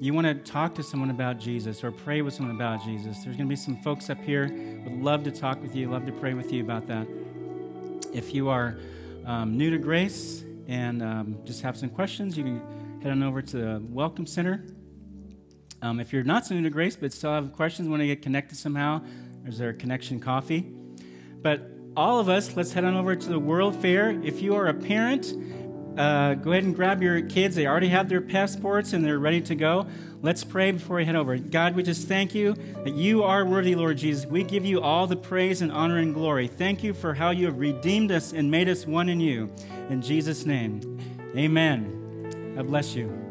you 0.00 0.14
want 0.14 0.26
to 0.26 0.34
talk 0.34 0.74
to 0.76 0.82
someone 0.82 1.10
about 1.10 1.38
Jesus 1.38 1.84
or 1.84 1.92
pray 1.92 2.22
with 2.22 2.34
someone 2.34 2.56
about 2.56 2.82
Jesus, 2.82 3.18
there's 3.18 3.36
going 3.36 3.46
to 3.46 3.52
be 3.52 3.56
some 3.56 3.76
folks 3.82 4.10
up 4.10 4.22
here 4.24 4.48
would 4.82 5.02
love 5.02 5.24
to 5.24 5.30
talk 5.30 5.60
with 5.60 5.74
you, 5.74 5.90
love 5.90 6.06
to 6.06 6.12
pray 6.12 6.32
with 6.32 6.52
you 6.52 6.62
about 6.62 6.86
that. 6.86 7.06
If 8.14 8.34
you 8.34 8.48
are 8.48 8.78
um, 9.26 9.58
new 9.58 9.70
to 9.70 9.78
grace 9.78 10.44
and 10.68 11.02
um, 11.02 11.38
just 11.44 11.60
have 11.62 11.76
some 11.76 11.90
questions, 11.90 12.38
you 12.38 12.44
can 12.44 13.00
head 13.02 13.12
on 13.12 13.22
over 13.22 13.42
to 13.42 13.56
the 13.56 13.82
Welcome 13.90 14.26
Center. 14.26 14.64
Um, 15.82 16.00
if 16.00 16.12
you're 16.12 16.24
not 16.24 16.46
so 16.46 16.54
new 16.54 16.62
to 16.62 16.70
grace 16.70 16.96
but 16.96 17.12
still 17.12 17.32
have 17.32 17.52
questions, 17.52 17.88
want 17.88 18.00
to 18.00 18.06
get 18.06 18.22
connected 18.22 18.56
somehow, 18.56 19.02
there's 19.42 19.60
our 19.60 19.72
connection 19.72 20.18
coffee. 20.18 20.60
But 21.42 21.75
all 21.96 22.20
of 22.20 22.28
us, 22.28 22.54
let's 22.56 22.72
head 22.72 22.84
on 22.84 22.94
over 22.94 23.16
to 23.16 23.28
the 23.28 23.38
World 23.38 23.74
Fair. 23.74 24.10
If 24.22 24.42
you 24.42 24.54
are 24.54 24.66
a 24.66 24.74
parent, 24.74 25.32
uh, 25.98 26.34
go 26.34 26.52
ahead 26.52 26.64
and 26.64 26.74
grab 26.74 27.02
your 27.02 27.22
kids. 27.22 27.56
They 27.56 27.66
already 27.66 27.88
have 27.88 28.08
their 28.08 28.20
passports 28.20 28.92
and 28.92 29.04
they're 29.04 29.18
ready 29.18 29.40
to 29.42 29.54
go. 29.54 29.86
Let's 30.20 30.44
pray 30.44 30.72
before 30.72 30.96
we 30.96 31.04
head 31.06 31.16
over. 31.16 31.36
God, 31.38 31.74
we 31.74 31.82
just 31.82 32.06
thank 32.06 32.34
you 32.34 32.54
that 32.84 32.94
you 32.94 33.22
are 33.22 33.44
worthy, 33.44 33.74
Lord 33.74 33.96
Jesus. 33.98 34.26
We 34.26 34.42
give 34.42 34.64
you 34.64 34.80
all 34.82 35.06
the 35.06 35.16
praise 35.16 35.62
and 35.62 35.72
honor 35.72 35.98
and 35.98 36.12
glory. 36.12 36.48
Thank 36.48 36.82
you 36.82 36.92
for 36.92 37.14
how 37.14 37.30
you 37.30 37.46
have 37.46 37.58
redeemed 37.58 38.12
us 38.12 38.32
and 38.32 38.50
made 38.50 38.68
us 38.68 38.86
one 38.86 39.08
in 39.08 39.20
you. 39.20 39.50
In 39.88 40.02
Jesus' 40.02 40.44
name, 40.44 40.98
amen. 41.34 42.54
I 42.58 42.62
bless 42.62 42.94
you. 42.94 43.25